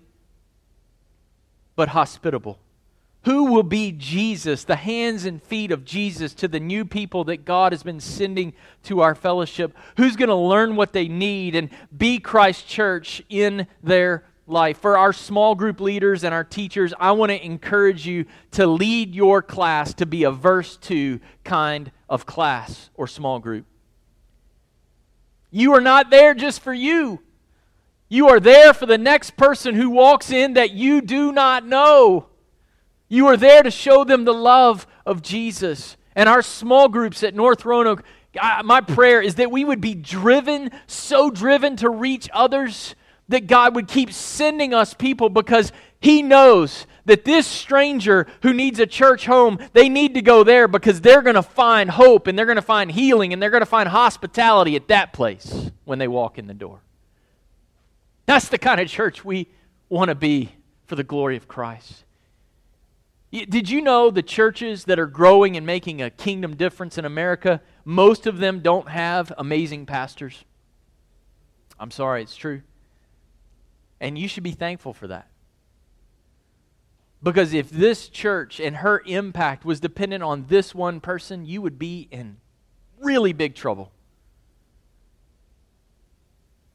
but 1.76 1.90
hospitable. 1.90 2.58
Who 3.24 3.44
will 3.44 3.64
be 3.64 3.92
Jesus, 3.92 4.64
the 4.64 4.76
hands 4.76 5.24
and 5.24 5.42
feet 5.42 5.72
of 5.72 5.84
Jesus 5.84 6.34
to 6.34 6.48
the 6.48 6.60
new 6.60 6.84
people 6.84 7.24
that 7.24 7.44
God 7.44 7.72
has 7.72 7.82
been 7.82 8.00
sending 8.00 8.52
to 8.84 9.00
our 9.00 9.14
fellowship? 9.14 9.76
Who's 9.96 10.16
going 10.16 10.28
to 10.28 10.34
learn 10.34 10.76
what 10.76 10.92
they 10.92 11.08
need 11.08 11.54
and 11.54 11.68
be 11.96 12.20
Christ 12.20 12.68
Church 12.68 13.22
in 13.28 13.66
their 13.82 14.24
life? 14.46 14.78
For 14.78 14.96
our 14.96 15.12
small 15.12 15.56
group 15.56 15.80
leaders 15.80 16.22
and 16.22 16.32
our 16.32 16.44
teachers, 16.44 16.94
I 16.98 17.12
want 17.12 17.30
to 17.30 17.44
encourage 17.44 18.06
you 18.06 18.24
to 18.52 18.66
lead 18.66 19.14
your 19.14 19.42
class 19.42 19.94
to 19.94 20.06
be 20.06 20.22
a 20.22 20.30
verse 20.30 20.76
2 20.76 21.18
kind 21.42 21.90
of 22.08 22.24
class 22.24 22.88
or 22.94 23.08
small 23.08 23.40
group. 23.40 23.66
You 25.50 25.74
are 25.74 25.80
not 25.80 26.10
there 26.10 26.34
just 26.34 26.60
for 26.60 26.72
you. 26.72 27.20
You 28.08 28.28
are 28.28 28.40
there 28.40 28.72
for 28.72 28.86
the 28.86 28.96
next 28.96 29.36
person 29.36 29.74
who 29.74 29.90
walks 29.90 30.30
in 30.30 30.54
that 30.54 30.70
you 30.70 31.00
do 31.00 31.32
not 31.32 31.66
know. 31.66 32.28
You 33.08 33.26
are 33.28 33.36
there 33.36 33.62
to 33.62 33.70
show 33.70 34.04
them 34.04 34.24
the 34.24 34.34
love 34.34 34.86
of 35.06 35.22
Jesus. 35.22 35.96
And 36.14 36.28
our 36.28 36.42
small 36.42 36.88
groups 36.88 37.22
at 37.22 37.34
North 37.34 37.64
Roanoke, 37.64 38.04
my 38.64 38.80
prayer 38.80 39.22
is 39.22 39.36
that 39.36 39.50
we 39.50 39.64
would 39.64 39.80
be 39.80 39.94
driven, 39.94 40.70
so 40.86 41.30
driven 41.30 41.76
to 41.76 41.88
reach 41.88 42.28
others, 42.32 42.94
that 43.28 43.46
God 43.46 43.74
would 43.74 43.88
keep 43.88 44.12
sending 44.12 44.74
us 44.74 44.94
people 44.94 45.28
because 45.28 45.72
He 46.00 46.22
knows 46.22 46.86
that 47.04 47.24
this 47.24 47.46
stranger 47.46 48.26
who 48.42 48.52
needs 48.52 48.78
a 48.78 48.86
church 48.86 49.24
home, 49.26 49.58
they 49.72 49.88
need 49.88 50.14
to 50.14 50.22
go 50.22 50.44
there 50.44 50.68
because 50.68 51.00
they're 51.00 51.22
going 51.22 51.34
to 51.34 51.42
find 51.42 51.90
hope 51.90 52.26
and 52.26 52.38
they're 52.38 52.46
going 52.46 52.56
to 52.56 52.62
find 52.62 52.90
healing 52.90 53.32
and 53.32 53.40
they're 53.40 53.50
going 53.50 53.62
to 53.62 53.66
find 53.66 53.88
hospitality 53.88 54.76
at 54.76 54.88
that 54.88 55.12
place 55.12 55.70
when 55.84 55.98
they 55.98 56.08
walk 56.08 56.38
in 56.38 56.46
the 56.46 56.54
door. 56.54 56.80
That's 58.26 58.48
the 58.48 58.58
kind 58.58 58.78
of 58.78 58.88
church 58.88 59.24
we 59.24 59.46
want 59.88 60.10
to 60.10 60.14
be 60.14 60.52
for 60.86 60.96
the 60.96 61.04
glory 61.04 61.36
of 61.36 61.48
Christ. 61.48 62.04
Did 63.30 63.68
you 63.68 63.82
know 63.82 64.10
the 64.10 64.22
churches 64.22 64.84
that 64.84 64.98
are 64.98 65.06
growing 65.06 65.56
and 65.56 65.66
making 65.66 66.00
a 66.00 66.08
kingdom 66.08 66.56
difference 66.56 66.96
in 66.96 67.04
America, 67.04 67.60
most 67.84 68.26
of 68.26 68.38
them 68.38 68.60
don't 68.60 68.88
have 68.88 69.32
amazing 69.36 69.84
pastors? 69.84 70.44
I'm 71.78 71.90
sorry, 71.90 72.22
it's 72.22 72.36
true. 72.36 72.62
And 74.00 74.16
you 74.16 74.28
should 74.28 74.44
be 74.44 74.52
thankful 74.52 74.94
for 74.94 75.08
that. 75.08 75.28
Because 77.22 77.52
if 77.52 77.68
this 77.68 78.08
church 78.08 78.60
and 78.60 78.76
her 78.76 79.02
impact 79.04 79.64
was 79.64 79.80
dependent 79.80 80.22
on 80.22 80.46
this 80.48 80.74
one 80.74 81.00
person, 81.00 81.44
you 81.44 81.60
would 81.60 81.78
be 81.78 82.08
in 82.10 82.38
really 82.98 83.34
big 83.34 83.54
trouble. 83.54 83.92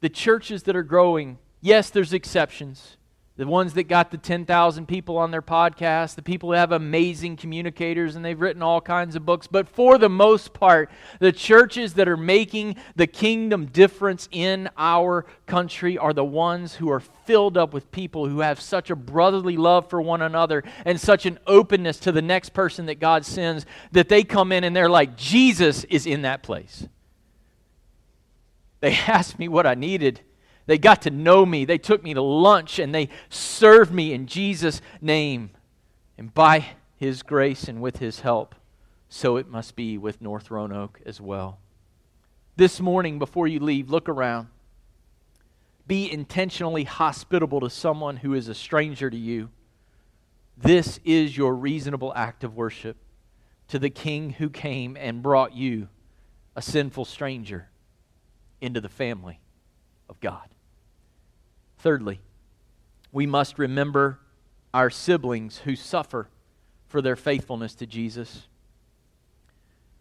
The 0.00 0.08
churches 0.10 0.64
that 0.64 0.76
are 0.76 0.82
growing, 0.82 1.38
yes, 1.60 1.90
there's 1.90 2.12
exceptions 2.12 2.96
the 3.36 3.46
ones 3.48 3.74
that 3.74 3.84
got 3.84 4.12
the 4.12 4.18
10,000 4.18 4.86
people 4.86 5.18
on 5.18 5.32
their 5.32 5.42
podcast, 5.42 6.14
the 6.14 6.22
people 6.22 6.50
who 6.50 6.54
have 6.54 6.70
amazing 6.70 7.36
communicators 7.36 8.14
and 8.14 8.24
they've 8.24 8.40
written 8.40 8.62
all 8.62 8.80
kinds 8.80 9.16
of 9.16 9.26
books. 9.26 9.48
But 9.48 9.68
for 9.68 9.98
the 9.98 10.08
most 10.08 10.52
part, 10.52 10.88
the 11.18 11.32
churches 11.32 11.94
that 11.94 12.06
are 12.06 12.16
making 12.16 12.76
the 12.94 13.08
kingdom 13.08 13.66
difference 13.66 14.28
in 14.30 14.68
our 14.78 15.26
country 15.46 15.98
are 15.98 16.12
the 16.12 16.24
ones 16.24 16.76
who 16.76 16.88
are 16.90 17.00
filled 17.00 17.56
up 17.56 17.74
with 17.74 17.90
people 17.90 18.28
who 18.28 18.38
have 18.38 18.60
such 18.60 18.88
a 18.88 18.96
brotherly 18.96 19.56
love 19.56 19.90
for 19.90 20.00
one 20.00 20.22
another 20.22 20.62
and 20.84 21.00
such 21.00 21.26
an 21.26 21.40
openness 21.48 21.98
to 21.98 22.12
the 22.12 22.22
next 22.22 22.50
person 22.50 22.86
that 22.86 23.00
God 23.00 23.26
sends 23.26 23.66
that 23.90 24.08
they 24.08 24.22
come 24.22 24.52
in 24.52 24.62
and 24.62 24.76
they're 24.76 24.88
like, 24.88 25.16
Jesus 25.16 25.82
is 25.84 26.06
in 26.06 26.22
that 26.22 26.44
place. 26.44 26.86
They 28.78 28.92
asked 29.08 29.40
me 29.40 29.48
what 29.48 29.66
I 29.66 29.74
needed 29.74 30.20
they 30.66 30.78
got 30.78 31.02
to 31.02 31.10
know 31.10 31.44
me. 31.44 31.64
They 31.64 31.78
took 31.78 32.02
me 32.02 32.14
to 32.14 32.22
lunch 32.22 32.78
and 32.78 32.94
they 32.94 33.10
served 33.28 33.92
me 33.92 34.12
in 34.12 34.26
Jesus' 34.26 34.80
name. 35.00 35.50
And 36.16 36.32
by 36.32 36.66
His 36.96 37.22
grace 37.22 37.64
and 37.64 37.80
with 37.80 37.98
His 37.98 38.20
help, 38.20 38.54
so 39.08 39.36
it 39.36 39.48
must 39.48 39.76
be 39.76 39.98
with 39.98 40.22
North 40.22 40.50
Roanoke 40.50 41.00
as 41.04 41.20
well. 41.20 41.58
This 42.56 42.80
morning, 42.80 43.18
before 43.18 43.48
you 43.48 43.60
leave, 43.60 43.90
look 43.90 44.08
around. 44.08 44.48
Be 45.86 46.10
intentionally 46.10 46.84
hospitable 46.84 47.60
to 47.60 47.68
someone 47.68 48.18
who 48.18 48.32
is 48.32 48.48
a 48.48 48.54
stranger 48.54 49.10
to 49.10 49.16
you. 49.16 49.50
This 50.56 50.98
is 51.04 51.36
your 51.36 51.54
reasonable 51.54 52.12
act 52.14 52.44
of 52.44 52.56
worship 52.56 52.96
to 53.68 53.78
the 53.78 53.90
King 53.90 54.30
who 54.30 54.48
came 54.48 54.96
and 54.96 55.22
brought 55.22 55.54
you, 55.54 55.88
a 56.54 56.62
sinful 56.62 57.04
stranger, 57.04 57.68
into 58.60 58.80
the 58.80 58.88
family 58.88 59.40
of 60.08 60.20
God. 60.20 60.53
Thirdly, 61.84 62.18
we 63.12 63.26
must 63.26 63.58
remember 63.58 64.18
our 64.72 64.88
siblings 64.88 65.58
who 65.58 65.76
suffer 65.76 66.30
for 66.86 67.02
their 67.02 67.14
faithfulness 67.14 67.74
to 67.74 67.86
Jesus. 67.86 68.48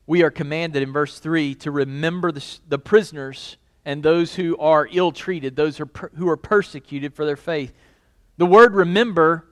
we 0.08 0.24
are 0.24 0.32
commanded 0.32 0.82
in 0.82 0.93
verse 0.93 1.19
3 1.19 1.54
to 1.56 1.72
remember 1.72 2.32
the, 2.32 2.58
the 2.69 2.80
prisoners 2.80 3.58
and 3.84 4.02
those 4.02 4.36
who 4.36 4.56
are 4.60 4.88
ill 4.93 5.12
treated, 5.12 5.58
those 5.58 5.78
who 5.78 5.84
are, 5.84 6.10
who 6.15 6.30
are 6.30 6.38
persecuted 6.38 7.13
for 7.13 7.26
their 7.26 7.36
faith. 7.36 7.74
The 8.38 8.46
word 8.46 8.76
remember 8.76 9.46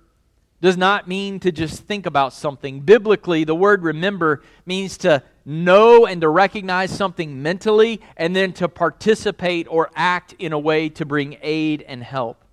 does 0.62 0.78
not 0.78 1.08
mean 1.08 1.40
to 1.40 1.52
just 1.52 1.84
think 1.84 2.06
about 2.06 2.34
something. 2.34 2.82
Biblically, 2.82 3.44
the 3.44 3.56
word 3.56 3.84
remember 3.84 4.44
means 4.66 4.98
to 5.00 5.24
know 5.44 6.06
and 6.06 6.22
to 6.22 6.30
recognize 6.30 6.96
something 6.96 7.42
mentally 7.42 8.00
and 8.16 8.36
then 8.36 8.54
to 8.54 8.70
participate 8.70 9.68
or 9.70 9.90
act 9.96 10.36
in 10.38 10.54
a 10.54 10.60
way 10.60 10.88
to 10.90 11.06
bring 11.06 11.38
aid 11.42 11.84
and 11.88 12.04
help. 12.04 12.46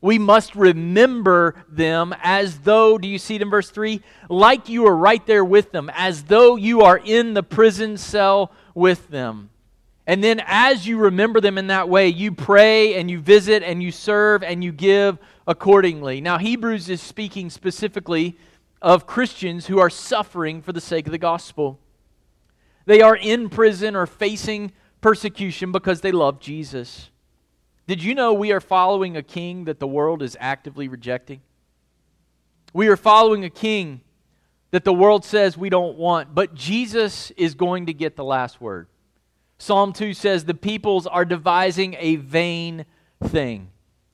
We 0.00 0.18
must 0.18 0.56
remember 0.56 1.64
them 1.68 2.12
as 2.20 2.58
though, 2.58 2.98
do 2.98 3.06
you 3.06 3.20
see 3.20 3.36
it 3.36 3.42
in 3.42 3.50
verse 3.50 3.70
3? 3.70 4.02
Like 4.28 4.68
you 4.68 4.84
are 4.88 4.96
right 4.96 5.24
there 5.26 5.44
with 5.44 5.70
them, 5.70 5.88
as 5.94 6.24
though 6.24 6.56
you 6.56 6.80
are 6.80 6.98
in 6.98 7.34
the 7.34 7.44
prison 7.44 7.96
cell 7.96 8.50
with 8.74 9.08
them. 9.08 9.50
And 10.12 10.22
then, 10.22 10.42
as 10.44 10.86
you 10.86 10.98
remember 10.98 11.40
them 11.40 11.56
in 11.56 11.68
that 11.68 11.88
way, 11.88 12.08
you 12.08 12.32
pray 12.32 12.96
and 12.96 13.10
you 13.10 13.18
visit 13.18 13.62
and 13.62 13.82
you 13.82 13.90
serve 13.90 14.42
and 14.42 14.62
you 14.62 14.70
give 14.70 15.16
accordingly. 15.46 16.20
Now, 16.20 16.36
Hebrews 16.36 16.90
is 16.90 17.00
speaking 17.00 17.48
specifically 17.48 18.36
of 18.82 19.06
Christians 19.06 19.68
who 19.68 19.78
are 19.78 19.88
suffering 19.88 20.60
for 20.60 20.74
the 20.74 20.82
sake 20.82 21.06
of 21.06 21.12
the 21.12 21.16
gospel. 21.16 21.80
They 22.84 23.00
are 23.00 23.16
in 23.16 23.48
prison 23.48 23.96
or 23.96 24.06
facing 24.06 24.72
persecution 25.00 25.72
because 25.72 26.02
they 26.02 26.12
love 26.12 26.40
Jesus. 26.40 27.08
Did 27.86 28.02
you 28.02 28.14
know 28.14 28.34
we 28.34 28.52
are 28.52 28.60
following 28.60 29.16
a 29.16 29.22
king 29.22 29.64
that 29.64 29.80
the 29.80 29.86
world 29.86 30.22
is 30.22 30.36
actively 30.38 30.88
rejecting? 30.88 31.40
We 32.74 32.88
are 32.88 32.98
following 32.98 33.46
a 33.46 33.50
king 33.50 34.02
that 34.72 34.84
the 34.84 34.92
world 34.92 35.24
says 35.24 35.56
we 35.56 35.70
don't 35.70 35.96
want, 35.96 36.34
but 36.34 36.52
Jesus 36.52 37.30
is 37.30 37.54
going 37.54 37.86
to 37.86 37.94
get 37.94 38.16
the 38.16 38.24
last 38.24 38.60
word. 38.60 38.88
Psalm 39.62 39.92
2 39.92 40.12
says, 40.12 40.44
The 40.44 40.54
peoples 40.54 41.06
are 41.06 41.24
devising 41.24 41.94
a 42.00 42.16
vain 42.16 42.84
thing. 43.22 43.70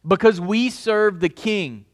Because 0.07 0.39
we 0.39 0.69
serve 0.69 1.21
the 1.21 1.31
king 1.31 1.87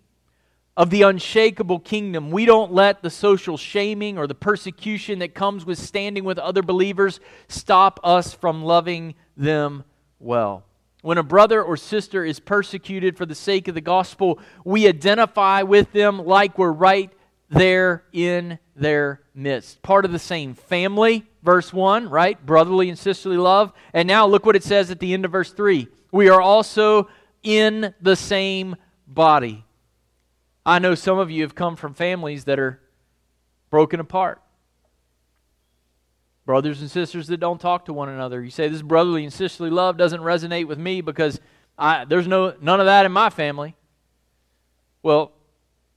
of 0.76 0.90
the 0.90 1.02
unshakable 1.02 1.78
kingdom, 1.78 2.32
we 2.32 2.46
don't 2.46 2.72
let 2.72 3.00
the 3.00 3.10
social 3.10 3.56
shaming 3.56 4.18
or 4.18 4.26
the 4.26 4.34
persecution 4.34 5.20
that 5.20 5.36
comes 5.36 5.64
with 5.64 5.78
standing 5.78 6.24
with 6.24 6.36
other 6.40 6.62
believers 6.62 7.20
stop 7.46 8.00
us 8.02 8.34
from 8.34 8.64
loving 8.64 9.14
them 9.36 9.84
well. 10.18 10.64
When 11.02 11.18
a 11.18 11.22
brother 11.22 11.62
or 11.62 11.76
sister 11.76 12.24
is 12.24 12.40
persecuted 12.40 13.16
for 13.16 13.24
the 13.24 13.36
sake 13.36 13.68
of 13.68 13.76
the 13.76 13.80
gospel, 13.80 14.40
we 14.64 14.88
identify 14.88 15.62
with 15.62 15.92
them 15.92 16.18
like 16.18 16.58
we're 16.58 16.72
right 16.72 17.12
there 17.50 18.02
in 18.12 18.58
their 18.74 19.20
midst. 19.32 19.80
Part 19.82 20.04
of 20.04 20.10
the 20.10 20.18
same 20.18 20.54
family, 20.54 21.24
verse 21.44 21.72
1, 21.72 22.09
right? 22.09 22.44
Brotherly 22.44 22.88
and 22.88 22.98
sisterly 22.98 23.37
love. 23.37 23.72
And 23.92 24.09
now 24.09 24.26
look 24.26 24.46
what 24.46 24.57
it 24.57 24.64
says 24.64 24.90
at 24.90 24.98
the 24.98 25.12
end 25.12 25.24
of 25.24 25.30
verse 25.30 25.52
3. 25.52 25.87
We 26.11 26.28
are 26.28 26.40
also 26.40 27.09
in 27.42 27.94
the 28.00 28.16
same 28.16 28.76
body. 29.07 29.64
I 30.66 30.78
know 30.78 30.94
some 30.94 31.18
of 31.18 31.30
you 31.30 31.42
have 31.42 31.54
come 31.54 31.76
from 31.76 31.94
families 31.94 32.44
that 32.44 32.59
are 32.59 32.80
broken 33.70 34.00
apart. 34.00 34.40
Brothers 36.46 36.80
and 36.80 36.90
sisters 36.90 37.26
that 37.28 37.38
don't 37.38 37.61
talk 37.61 37.87
to 37.87 37.92
one 37.92 38.09
another. 38.09 38.42
You 38.42 38.50
say 38.50 38.68
this 38.68 38.83
brotherly 38.83 39.24
and 39.24 39.33
sisterly 39.33 39.70
love 39.70 39.96
doesn't 39.96 40.20
resonate 40.20 40.66
with 40.66 40.78
me 40.78 41.00
because 41.00 41.40
I, 41.78 42.04
there's 42.04 42.26
no 42.26 42.54
none 42.61 42.80
of 42.80 42.87
that 42.87 43.07
in 43.07 43.12
my 43.12 43.30
family. 43.30 43.74
Well, 45.02 45.33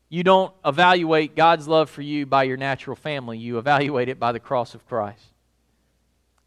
you 0.09 0.23
don't 0.23 0.53
evaluate 0.65 1.35
God's 1.35 1.67
love 1.67 1.89
for 1.89 2.01
you 2.01 2.25
by 2.25 2.43
your 2.43 2.57
natural 2.57 2.95
family. 2.95 3.37
You 3.37 3.57
evaluate 3.57 4.09
it 4.09 4.19
by 4.19 4.31
the 4.31 4.39
cross 4.39 4.73
of 4.73 4.85
Christ. 4.85 5.33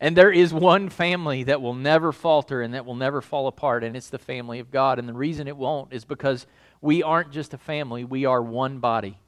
And 0.01 0.17
there 0.17 0.33
is 0.33 0.53
one 0.53 0.89
family 0.89 1.45
that 1.45 1.61
will 1.61 1.75
never 1.75 2.11
falter 2.11 2.63
and 2.63 2.73
that 2.73 2.87
will 2.87 2.95
never 2.95 3.21
fall 3.21 3.47
apart, 3.47 3.85
and 3.85 3.95
it's 3.95 4.09
the 4.09 4.19
family 4.19 4.59
of 4.59 4.71
God. 4.71 4.99
And 4.99 5.07
the 5.07 5.13
reason 5.13 5.47
it 5.47 5.57
won't 5.57 5.93
is 5.93 6.07
because 6.07 6.47
we 6.81 7.03
aren't 7.03 7.33
just 7.33 7.53
a 7.53 7.59
family, 7.59 8.05
we 8.05 8.25
are 8.25 8.43
one 8.43 8.79
body. 8.79 9.19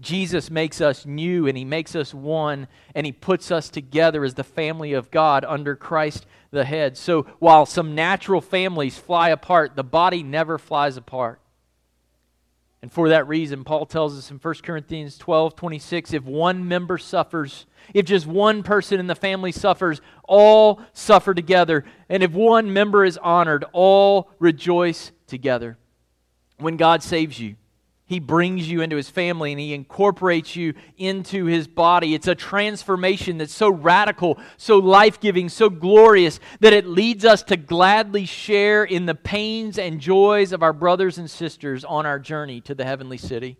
Jesus 0.00 0.50
makes 0.50 0.80
us 0.80 1.04
new 1.04 1.48
and 1.48 1.58
he 1.58 1.64
makes 1.64 1.96
us 1.96 2.14
one 2.14 2.68
and 2.94 3.04
he 3.04 3.10
puts 3.10 3.50
us 3.50 3.68
together 3.68 4.24
as 4.24 4.34
the 4.34 4.44
family 4.44 4.92
of 4.92 5.10
God 5.10 5.44
under 5.44 5.74
Christ 5.74 6.24
the 6.52 6.64
head. 6.64 6.96
So 6.96 7.22
while 7.40 7.66
some 7.66 7.96
natural 7.96 8.40
families 8.40 8.96
fly 8.96 9.30
apart, 9.30 9.74
the 9.74 9.82
body 9.82 10.22
never 10.22 10.56
flies 10.56 10.96
apart. 10.96 11.40
And 12.80 12.92
for 12.92 13.08
that 13.08 13.26
reason, 13.26 13.64
Paul 13.64 13.86
tells 13.86 14.16
us 14.16 14.30
in 14.30 14.38
1 14.38 14.54
Corinthians 14.62 15.18
12 15.18 15.56
26 15.56 16.12
if 16.12 16.24
one 16.24 16.68
member 16.68 16.96
suffers, 16.96 17.66
if 17.92 18.06
just 18.06 18.26
one 18.26 18.62
person 18.62 19.00
in 19.00 19.08
the 19.08 19.16
family 19.16 19.50
suffers, 19.50 20.00
all 20.24 20.80
suffer 20.92 21.34
together. 21.34 21.84
And 22.08 22.22
if 22.22 22.32
one 22.32 22.72
member 22.72 23.04
is 23.04 23.18
honored, 23.18 23.64
all 23.72 24.30
rejoice 24.38 25.10
together. 25.26 25.76
When 26.58 26.76
God 26.76 27.02
saves 27.02 27.40
you, 27.40 27.56
he 28.08 28.20
brings 28.20 28.70
you 28.70 28.80
into 28.80 28.96
his 28.96 29.10
family 29.10 29.52
and 29.52 29.60
he 29.60 29.74
incorporates 29.74 30.56
you 30.56 30.72
into 30.96 31.44
his 31.44 31.68
body. 31.68 32.14
It's 32.14 32.26
a 32.26 32.34
transformation 32.34 33.36
that's 33.36 33.54
so 33.54 33.68
radical, 33.68 34.38
so 34.56 34.78
life 34.78 35.20
giving, 35.20 35.50
so 35.50 35.68
glorious 35.68 36.40
that 36.60 36.72
it 36.72 36.86
leads 36.86 37.26
us 37.26 37.42
to 37.44 37.58
gladly 37.58 38.24
share 38.24 38.82
in 38.82 39.04
the 39.04 39.14
pains 39.14 39.78
and 39.78 40.00
joys 40.00 40.52
of 40.52 40.62
our 40.62 40.72
brothers 40.72 41.18
and 41.18 41.30
sisters 41.30 41.84
on 41.84 42.06
our 42.06 42.18
journey 42.18 42.62
to 42.62 42.74
the 42.74 42.86
heavenly 42.86 43.18
city. 43.18 43.58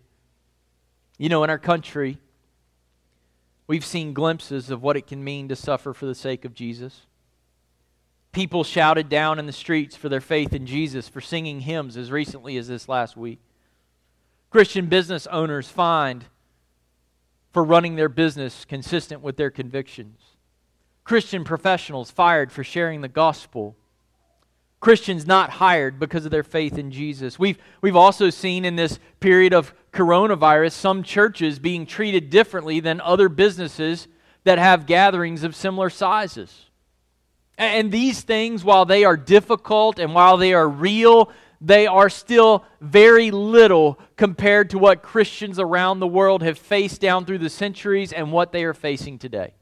You 1.18 1.28
know, 1.28 1.44
in 1.44 1.50
our 1.50 1.58
country, 1.58 2.16
we've 3.66 3.84
seen 3.84 4.14
glimpses 4.14 4.70
of 4.70 4.82
what 4.82 4.96
it 4.96 5.06
can 5.06 5.22
mean 5.22 5.48
to 5.48 5.56
suffer 5.56 5.92
for 5.92 6.06
the 6.06 6.14
sake 6.14 6.46
of 6.46 6.54
Jesus. 6.54 7.02
People 8.32 8.64
shouted 8.64 9.10
down 9.10 9.38
in 9.38 9.44
the 9.44 9.52
streets 9.52 9.94
for 9.94 10.08
their 10.08 10.22
faith 10.22 10.54
in 10.54 10.64
Jesus, 10.64 11.06
for 11.06 11.20
singing 11.20 11.60
hymns 11.60 11.98
as 11.98 12.10
recently 12.10 12.56
as 12.56 12.68
this 12.68 12.88
last 12.88 13.14
week. 13.14 13.40
Christian 14.50 14.86
business 14.86 15.26
owners 15.26 15.68
fined 15.68 16.24
for 17.52 17.64
running 17.64 17.96
their 17.96 18.08
business 18.08 18.64
consistent 18.64 19.20
with 19.22 19.36
their 19.36 19.50
convictions. 19.50 20.20
Christian 21.04 21.44
professionals 21.44 22.10
fired 22.10 22.52
for 22.52 22.62
sharing 22.62 23.00
the 23.00 23.08
gospel. 23.08 23.76
Christians 24.80 25.26
not 25.26 25.50
hired 25.50 25.98
because 25.98 26.24
of 26.24 26.30
their 26.30 26.42
faith 26.42 26.78
in 26.78 26.90
Jesus. 26.90 27.38
We've, 27.38 27.58
we've 27.80 27.96
also 27.96 28.30
seen 28.30 28.64
in 28.64 28.76
this 28.76 28.98
period 29.18 29.52
of 29.52 29.74
coronavirus 29.92 30.72
some 30.72 31.02
churches 31.02 31.58
being 31.58 31.86
treated 31.86 32.30
differently 32.30 32.80
than 32.80 33.00
other 33.00 33.28
businesses 33.28 34.06
that 34.44 34.58
have 34.58 34.86
gatherings 34.86 35.42
of 35.42 35.56
similar 35.56 35.90
sizes. 35.90 36.66
And 37.56 37.90
these 37.90 38.20
things, 38.20 38.62
while 38.62 38.84
they 38.84 39.04
are 39.04 39.16
difficult 39.16 39.98
and 39.98 40.14
while 40.14 40.36
they 40.36 40.54
are 40.54 40.68
real, 40.68 41.32
they 41.60 41.86
are 41.86 42.08
still 42.08 42.64
very 42.80 43.30
little 43.30 43.98
compared 44.16 44.70
to 44.70 44.78
what 44.78 45.02
Christians 45.02 45.58
around 45.58 46.00
the 46.00 46.06
world 46.06 46.42
have 46.42 46.58
faced 46.58 47.00
down 47.00 47.24
through 47.24 47.38
the 47.38 47.50
centuries 47.50 48.12
and 48.12 48.30
what 48.30 48.52
they 48.52 48.64
are 48.64 48.74
facing 48.74 49.18
today. 49.18 49.54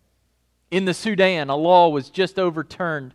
In 0.70 0.84
the 0.84 0.94
Sudan, 0.94 1.48
a 1.48 1.56
law 1.56 1.88
was 1.88 2.10
just 2.10 2.38
overturned 2.38 3.14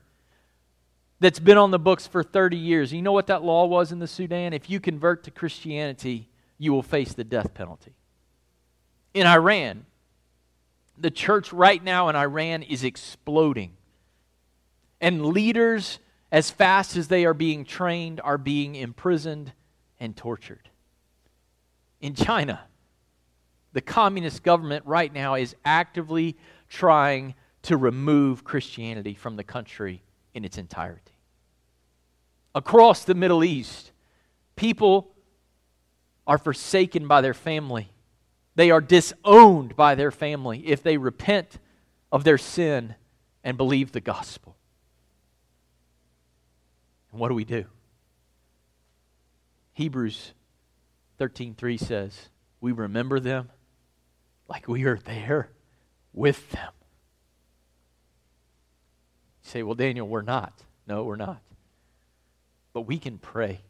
that's 1.20 1.40
been 1.40 1.58
on 1.58 1.70
the 1.70 1.80
books 1.80 2.08
for 2.08 2.24
30 2.24 2.58
years. 2.58 2.92
You 2.92 3.04
know 3.04 3.12
what 3.12 3.28
that 3.28 3.44
law 3.44 3.66
was 3.66 3.92
in 3.92 4.00
the 4.00 4.08
Sudan? 4.08 4.54
If 4.54 4.70
you 4.70 4.80
convert 4.80 5.24
to 5.26 5.32
Christianity, 5.32 6.30
you 6.58 6.74
will 6.74 6.82
face 6.82 7.14
the 7.14 7.24
death 7.24 7.54
penalty. 7.54 7.94
In 9.14 9.28
Iran, 9.28 9.86
the 10.98 11.12
church 11.12 11.54
right 11.54 11.84
now 11.84 12.10
in 12.10 12.16
Iran 12.16 12.64
is 12.64 12.84
exploding. 12.84 13.74
And 15.00 15.26
leaders 15.28 16.00
as 16.32 16.50
fast 16.50 16.96
as 16.96 17.08
they 17.08 17.26
are 17.26 17.34
being 17.34 17.66
trained, 17.66 18.22
are 18.24 18.38
being 18.38 18.76
imprisoned 18.76 19.52
and 20.00 20.16
tortured. 20.16 20.70
In 22.00 22.16
China, 22.16 22.62
the 23.74 23.82
communist 23.82 24.44
government 24.44 24.86
right 24.86 25.14
now 25.14 25.36
is 25.36 25.56
actively 25.66 26.38
trying 26.70 27.36
to 27.64 27.78
remove 27.78 28.44
Christianity 28.44 29.14
from 29.14 29.36
the 29.36 29.44
country 29.44 30.02
in 30.34 30.46
its 30.46 30.58
entirety. 30.58 31.12
Across 32.56 33.06
the 33.06 33.14
Middle 33.14 33.44
East, 33.44 33.92
people 34.56 35.14
are 36.26 36.38
forsaken 36.38 37.08
by 37.08 37.22
their 37.22 37.34
family. 37.34 37.92
They 38.56 38.72
are 38.72 38.82
disowned 38.82 39.76
by 39.76 39.96
their 39.96 40.12
family 40.12 40.68
if 40.68 40.84
they 40.84 40.98
repent 40.98 41.60
of 42.12 42.24
their 42.24 42.38
sin 42.38 42.96
and 43.44 43.58
believe 43.58 43.92
the 43.92 44.02
gospel. 44.02 44.51
And 47.12 47.20
what 47.20 47.30
do 47.30 47.36
we 47.36 47.46
do? 47.46 47.66
Hebrews 49.74 50.34
13:3 51.18 51.78
says, 51.78 52.30
"We 52.60 52.72
remember 52.72 53.20
them 53.20 53.52
like 54.48 54.68
we 54.68 54.86
are 54.86 54.98
there 54.98 55.52
with 56.14 56.50
them." 56.52 56.74
You 59.44 59.50
say, 59.50 59.64
"Well, 59.64 59.76
Daniel, 59.76 60.08
we're 60.08 60.22
not." 60.22 60.64
No, 60.88 61.04
we're 61.04 61.16
not. 61.16 61.42
But 62.74 62.82
we 62.82 62.98
can 62.98 63.18
pray 63.18 63.62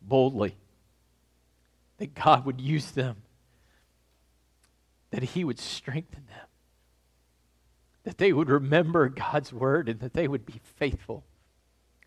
boldly 0.00 0.56
that 1.98 2.14
God 2.14 2.44
would 2.44 2.60
use 2.60 2.90
them, 2.92 3.22
that 5.10 5.22
He 5.22 5.44
would 5.44 5.58
strengthen 5.58 6.26
them, 6.26 6.48
that 8.02 8.18
they 8.18 8.32
would 8.32 8.48
remember 8.48 9.08
God's 9.08 9.52
word 9.52 9.88
and 9.88 10.00
that 10.00 10.14
they 10.14 10.26
would 10.26 10.44
be 10.44 10.60
faithful. 10.64 11.24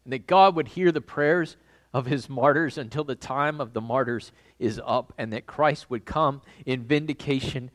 And 0.06 0.14
that 0.14 0.28
God 0.28 0.56
would 0.56 0.70
hear 0.70 0.92
the 0.92 1.02
prayers 1.02 1.58
of 1.94 2.06
his 2.06 2.30
martyrs 2.30 2.78
until 2.78 3.04
the 3.04 3.16
time 3.16 3.60
of 3.60 3.74
the 3.74 3.82
martyrs 3.82 4.32
is 4.60 4.80
up, 4.86 5.14
and 5.18 5.34
that 5.34 5.46
Christ 5.46 5.90
would 5.90 6.06
come 6.06 6.42
in 6.66 6.84
vindication 6.84 7.72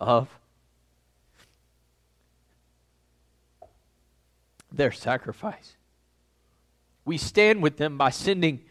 of 0.00 0.28
their 4.72 4.92
sacrifice. 4.92 5.76
We 7.04 7.18
stand 7.18 7.62
with 7.62 7.76
them 7.76 7.98
by 7.98 8.10
sending 8.10 8.64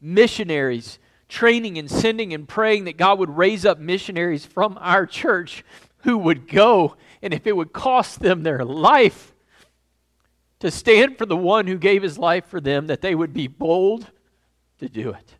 missionaries, 0.00 0.98
training 1.28 1.76
and 1.76 1.90
sending 1.90 2.32
and 2.32 2.48
praying 2.48 2.84
that 2.84 2.96
God 2.96 3.18
would 3.18 3.36
raise 3.36 3.66
up 3.66 3.78
missionaries 3.78 4.46
from 4.46 4.78
our 4.80 5.06
church 5.06 5.64
who 5.98 6.18
would 6.18 6.48
go, 6.48 6.96
and 7.20 7.34
if 7.34 7.46
it 7.46 7.56
would 7.56 7.72
cost 7.72 8.20
them 8.20 8.42
their 8.42 8.64
life 8.64 9.33
to 10.60 10.70
stand 10.70 11.18
for 11.18 11.26
the 11.26 11.36
one 11.36 11.66
who 11.66 11.76
gave 11.76 12.02
his 12.02 12.18
life 12.18 12.46
for 12.46 12.60
them, 12.60 12.86
that 12.86 13.00
they 13.00 13.14
would 13.14 13.32
be 13.32 13.46
bold 13.46 14.10
to 14.78 14.88
do 14.88 15.10
it. 15.10 15.34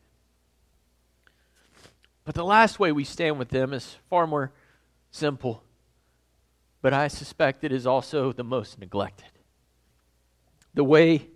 But 2.24 2.34
the 2.34 2.44
last 2.44 2.78
way 2.78 2.92
we 2.92 3.04
stand 3.04 3.38
with 3.38 3.50
them 3.50 3.72
is 3.72 3.96
far 4.08 4.26
more 4.26 4.52
simple, 5.10 5.62
but 6.82 6.92
I 6.92 7.08
suspect 7.08 7.64
it 7.64 7.72
is 7.72 7.86
also 7.86 8.32
the 8.32 8.44
most 8.44 8.78
neglected. 8.78 9.28
The 10.72 10.84
way 10.84 11.28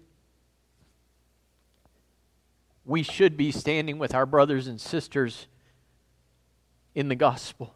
we 2.84 3.02
should 3.02 3.36
be 3.36 3.52
standing 3.52 3.98
with 3.98 4.14
our 4.14 4.26
brothers 4.26 4.66
and 4.66 4.80
sisters 4.80 5.46
in 6.94 7.08
the 7.08 7.14
gospel 7.14 7.74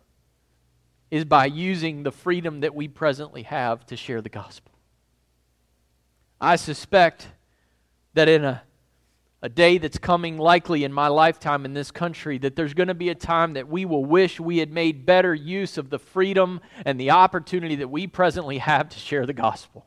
is 1.10 1.26
by 1.26 1.44
using 1.44 2.02
the 2.02 2.10
freedom 2.10 2.60
that 2.60 2.74
we 2.74 2.88
presently 2.88 3.42
have 3.42 3.84
to 3.86 3.96
share 3.96 4.22
the 4.22 4.30
gospel. 4.30 4.71
I 6.42 6.56
suspect 6.56 7.28
that 8.14 8.28
in 8.28 8.44
a, 8.44 8.62
a 9.42 9.48
day 9.48 9.78
that's 9.78 9.96
coming 9.96 10.38
likely 10.38 10.82
in 10.82 10.92
my 10.92 11.06
lifetime 11.06 11.64
in 11.64 11.72
this 11.72 11.92
country, 11.92 12.36
that 12.38 12.56
there's 12.56 12.74
going 12.74 12.88
to 12.88 12.94
be 12.94 13.10
a 13.10 13.14
time 13.14 13.52
that 13.52 13.68
we 13.68 13.84
will 13.84 14.04
wish 14.04 14.40
we 14.40 14.58
had 14.58 14.72
made 14.72 15.06
better 15.06 15.32
use 15.32 15.78
of 15.78 15.88
the 15.88 16.00
freedom 16.00 16.60
and 16.84 16.98
the 16.98 17.12
opportunity 17.12 17.76
that 17.76 17.88
we 17.88 18.08
presently 18.08 18.58
have 18.58 18.88
to 18.88 18.98
share 18.98 19.24
the 19.24 19.32
gospel. 19.32 19.86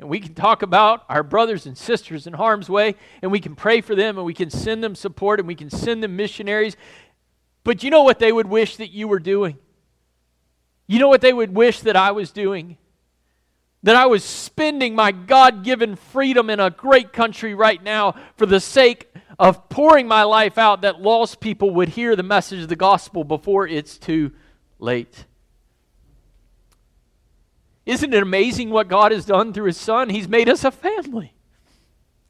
And 0.00 0.08
we 0.08 0.18
can 0.18 0.34
talk 0.34 0.62
about 0.62 1.04
our 1.08 1.22
brothers 1.22 1.64
and 1.64 1.78
sisters 1.78 2.26
in 2.26 2.32
harm's 2.32 2.68
way, 2.68 2.96
and 3.22 3.30
we 3.30 3.38
can 3.38 3.54
pray 3.54 3.80
for 3.80 3.94
them, 3.94 4.18
and 4.18 4.26
we 4.26 4.34
can 4.34 4.50
send 4.50 4.82
them 4.82 4.96
support, 4.96 5.38
and 5.38 5.46
we 5.46 5.54
can 5.54 5.70
send 5.70 6.02
them 6.02 6.16
missionaries. 6.16 6.76
But 7.62 7.84
you 7.84 7.90
know 7.90 8.02
what 8.02 8.18
they 8.18 8.32
would 8.32 8.48
wish 8.48 8.76
that 8.78 8.90
you 8.90 9.06
were 9.06 9.20
doing? 9.20 9.58
You 10.88 10.98
know 10.98 11.08
what 11.08 11.20
they 11.20 11.32
would 11.32 11.54
wish 11.54 11.78
that 11.82 11.94
I 11.94 12.10
was 12.10 12.32
doing? 12.32 12.76
That 13.82 13.96
I 13.96 14.06
was 14.06 14.22
spending 14.22 14.94
my 14.94 15.10
God 15.12 15.64
given 15.64 15.96
freedom 15.96 16.50
in 16.50 16.60
a 16.60 16.70
great 16.70 17.12
country 17.12 17.54
right 17.54 17.82
now 17.82 18.14
for 18.36 18.46
the 18.46 18.60
sake 18.60 19.12
of 19.38 19.68
pouring 19.68 20.06
my 20.06 20.22
life 20.22 20.56
out 20.56 20.82
that 20.82 21.00
lost 21.00 21.40
people 21.40 21.70
would 21.70 21.90
hear 21.90 22.14
the 22.14 22.22
message 22.22 22.62
of 22.62 22.68
the 22.68 22.76
gospel 22.76 23.24
before 23.24 23.66
it's 23.66 23.98
too 23.98 24.30
late. 24.78 25.24
Isn't 27.84 28.14
it 28.14 28.22
amazing 28.22 28.70
what 28.70 28.88
God 28.88 29.10
has 29.10 29.24
done 29.24 29.52
through 29.52 29.66
His 29.66 29.76
Son? 29.76 30.10
He's 30.10 30.28
made 30.28 30.48
us 30.48 30.64
a 30.64 30.70
family. 30.70 31.34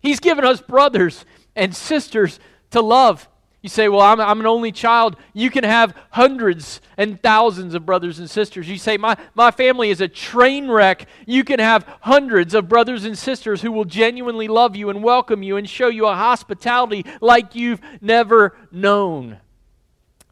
He's 0.01 0.21
given 0.21 0.45
us 0.45 0.61
brothers 0.61 1.25
and 1.55 1.77
sisters 1.77 2.41
to 2.71 2.81
love. 2.81 3.29
You 3.63 3.69
say, 3.69 3.89
Well, 3.89 4.01
I'm, 4.01 4.21
I'm 4.21 4.41
an 4.41 4.47
only 4.47 4.73
child. 4.73 5.17
You 5.33 5.49
can 5.49 5.63
have 5.63 5.97
hundreds 6.11 6.81
and 6.97 7.23
thousands 7.23 7.75
of 7.75 7.87
brothers 7.87 8.19
and 8.19 8.29
sisters. 8.29 8.69
You 8.69 8.77
say, 8.77 8.97
my, 8.97 9.17
my 9.35 9.53
family 9.53 9.91
is 9.91 10.01
a 10.01 10.09
train 10.09 10.69
wreck. 10.69 11.09
You 11.27 11.45
can 11.45 11.61
have 11.61 11.87
hundreds 12.01 12.55
of 12.55 12.69
brothers 12.69 13.05
and 13.05 13.17
sisters 13.17 13.63
who 13.63 13.71
will 13.71 13.85
genuinely 13.85 14.49
love 14.49 14.75
you 14.75 14.91
and 14.91 15.03
welcome 15.03 15.45
you 15.45 15.57
and 15.57 15.69
show 15.69 15.89
you 15.89 16.07
a 16.07 16.15
hospitality 16.15 17.07
like 17.21 17.55
you've 17.55 17.81
never 18.01 18.57
known. 18.73 19.39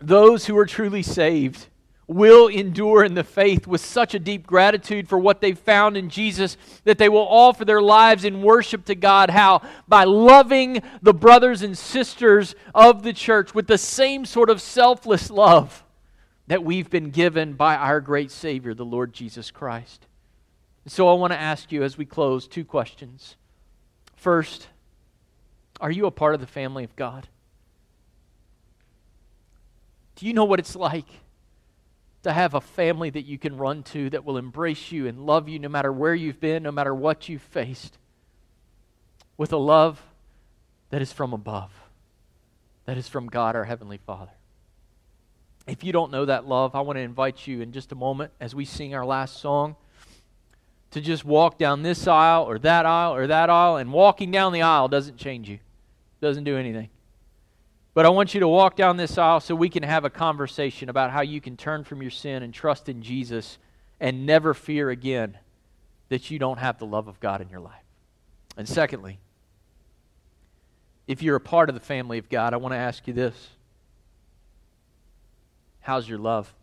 Those 0.00 0.46
who 0.46 0.58
are 0.58 0.66
truly 0.66 1.02
saved 1.02 1.68
will 2.10 2.48
endure 2.48 3.04
in 3.04 3.14
the 3.14 3.22
faith 3.22 3.68
with 3.68 3.80
such 3.80 4.14
a 4.14 4.18
deep 4.18 4.44
gratitude 4.44 5.08
for 5.08 5.16
what 5.16 5.40
they've 5.40 5.60
found 5.60 5.96
in 5.96 6.10
Jesus 6.10 6.56
that 6.82 6.98
they 6.98 7.08
will 7.08 7.26
offer 7.28 7.64
their 7.64 7.80
lives 7.80 8.24
in 8.24 8.42
worship 8.42 8.84
to 8.86 8.96
God. 8.96 9.30
How? 9.30 9.62
By 9.86 10.02
loving 10.02 10.82
the 11.00 11.14
brothers 11.14 11.62
and 11.62 11.78
sisters 11.78 12.56
of 12.74 13.04
the 13.04 13.12
church 13.12 13.54
with 13.54 13.68
the 13.68 13.78
same 13.78 14.24
sort 14.24 14.50
of 14.50 14.60
selfless 14.60 15.30
love 15.30 15.84
that 16.48 16.64
we've 16.64 16.90
been 16.90 17.10
given 17.10 17.52
by 17.52 17.76
our 17.76 18.00
great 18.00 18.32
Savior, 18.32 18.74
the 18.74 18.84
Lord 18.84 19.12
Jesus 19.12 19.52
Christ. 19.52 20.08
So 20.88 21.06
I 21.06 21.12
want 21.12 21.32
to 21.32 21.38
ask 21.38 21.70
you 21.70 21.84
as 21.84 21.96
we 21.96 22.06
close 22.06 22.48
two 22.48 22.64
questions. 22.64 23.36
First, 24.16 24.66
are 25.80 25.92
you 25.92 26.06
a 26.06 26.10
part 26.10 26.34
of 26.34 26.40
the 26.40 26.48
family 26.48 26.82
of 26.82 26.96
God? 26.96 27.28
Do 30.16 30.26
you 30.26 30.32
know 30.32 30.44
what 30.44 30.58
it's 30.58 30.74
like? 30.74 31.06
To 32.22 32.32
have 32.32 32.54
a 32.54 32.60
family 32.60 33.10
that 33.10 33.22
you 33.22 33.38
can 33.38 33.56
run 33.56 33.82
to 33.82 34.10
that 34.10 34.24
will 34.24 34.36
embrace 34.36 34.92
you 34.92 35.06
and 35.06 35.24
love 35.26 35.48
you 35.48 35.58
no 35.58 35.68
matter 35.68 35.92
where 35.92 36.14
you've 36.14 36.40
been, 36.40 36.62
no 36.62 36.72
matter 36.72 36.94
what 36.94 37.28
you've 37.28 37.42
faced, 37.42 37.96
with 39.36 39.52
a 39.52 39.56
love 39.56 40.02
that 40.90 41.00
is 41.00 41.12
from 41.12 41.32
above, 41.32 41.72
that 42.84 42.98
is 42.98 43.08
from 43.08 43.28
God 43.28 43.56
our 43.56 43.64
Heavenly 43.64 43.98
Father. 43.98 44.32
If 45.66 45.84
you 45.84 45.92
don't 45.92 46.10
know 46.10 46.24
that 46.24 46.46
love, 46.46 46.74
I 46.74 46.80
want 46.80 46.96
to 46.96 47.02
invite 47.02 47.46
you 47.46 47.60
in 47.60 47.72
just 47.72 47.92
a 47.92 47.94
moment 47.94 48.32
as 48.40 48.54
we 48.54 48.64
sing 48.64 48.94
our 48.94 49.06
last 49.06 49.40
song 49.40 49.76
to 50.90 51.00
just 51.00 51.24
walk 51.24 51.56
down 51.56 51.82
this 51.82 52.08
aisle 52.08 52.42
or 52.42 52.58
that 52.58 52.84
aisle 52.84 53.14
or 53.14 53.28
that 53.28 53.48
aisle, 53.48 53.76
and 53.76 53.92
walking 53.92 54.30
down 54.30 54.52
the 54.52 54.62
aisle 54.62 54.88
doesn't 54.88 55.16
change 55.16 55.48
you, 55.48 55.58
doesn't 56.20 56.44
do 56.44 56.56
anything. 56.56 56.88
But 57.92 58.06
I 58.06 58.08
want 58.10 58.34
you 58.34 58.40
to 58.40 58.48
walk 58.48 58.76
down 58.76 58.96
this 58.96 59.18
aisle 59.18 59.40
so 59.40 59.54
we 59.54 59.68
can 59.68 59.82
have 59.82 60.04
a 60.04 60.10
conversation 60.10 60.88
about 60.88 61.10
how 61.10 61.22
you 61.22 61.40
can 61.40 61.56
turn 61.56 61.84
from 61.84 62.02
your 62.02 62.10
sin 62.10 62.42
and 62.42 62.54
trust 62.54 62.88
in 62.88 63.02
Jesus 63.02 63.58
and 63.98 64.26
never 64.26 64.54
fear 64.54 64.90
again 64.90 65.36
that 66.08 66.30
you 66.30 66.38
don't 66.38 66.58
have 66.58 66.78
the 66.78 66.86
love 66.86 67.08
of 67.08 67.18
God 67.20 67.40
in 67.40 67.48
your 67.48 67.60
life. 67.60 67.74
And 68.56 68.68
secondly, 68.68 69.18
if 71.08 71.22
you're 71.22 71.36
a 71.36 71.40
part 71.40 71.68
of 71.68 71.74
the 71.74 71.80
family 71.80 72.18
of 72.18 72.28
God, 72.28 72.54
I 72.54 72.58
want 72.58 72.72
to 72.72 72.78
ask 72.78 73.06
you 73.08 73.12
this 73.12 73.34
How's 75.80 76.08
your 76.08 76.18
love? 76.18 76.54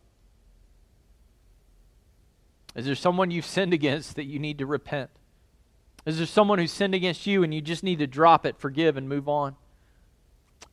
Is 2.75 2.85
there 2.85 2.95
someone 2.95 3.31
you've 3.31 3.45
sinned 3.45 3.73
against 3.73 4.15
that 4.15 4.25
you 4.25 4.39
need 4.39 4.59
to 4.59 4.65
repent? 4.65 5.09
Is 6.05 6.17
there 6.17 6.27
someone 6.27 6.59
who's 6.59 6.71
sinned 6.71 6.93
against 6.95 7.25
you 7.27 7.43
and 7.43 7.53
you 7.53 7.59
just 7.59 7.83
need 7.83 7.99
to 7.99 8.07
drop 8.07 8.45
it, 8.45 8.57
forgive, 8.57 8.95
and 8.95 9.09
move 9.09 9.27
on? 9.27 9.55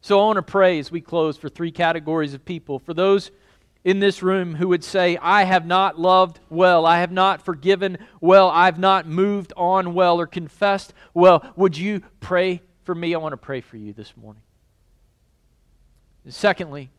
So 0.01 0.21
I 0.21 0.25
want 0.27 0.37
to 0.37 0.43
pray 0.43 0.79
as 0.79 0.91
we 0.91 1.01
close 1.01 1.37
for 1.37 1.49
three 1.49 1.71
categories 1.71 2.35
of 2.35 2.45
people. 2.45 2.79
For 2.79 2.93
those 2.93 3.31
in 3.85 4.01
this 4.01 4.23
room 4.23 4.55
who 4.55 4.69
would 4.69 4.85
say, 4.85 5.17
I 5.19 5.45
have 5.45 5.67
not 5.67 5.99
loved 5.99 6.41
well, 6.51 6.87
I 6.87 7.01
have 7.01 7.13
not 7.13 7.43
forgiven 7.43 7.99
well, 8.21 8.49
I've 8.51 8.79
not 8.79 9.07
moved 9.07 9.53
on 9.57 9.95
well 9.95 10.21
or 10.21 10.27
confessed 10.27 10.93
well, 11.13 11.53
would 11.57 11.77
you 11.77 12.03
pray 12.21 12.63
for 12.85 12.95
me? 12.95 13.15
I 13.15 13.19
want 13.19 13.33
to 13.33 13.39
pray 13.39 13.61
for 13.61 13.77
you 13.77 13.93
this 13.93 14.17
morning. 14.17 14.43
And 16.25 16.35
secondly, 16.35 16.91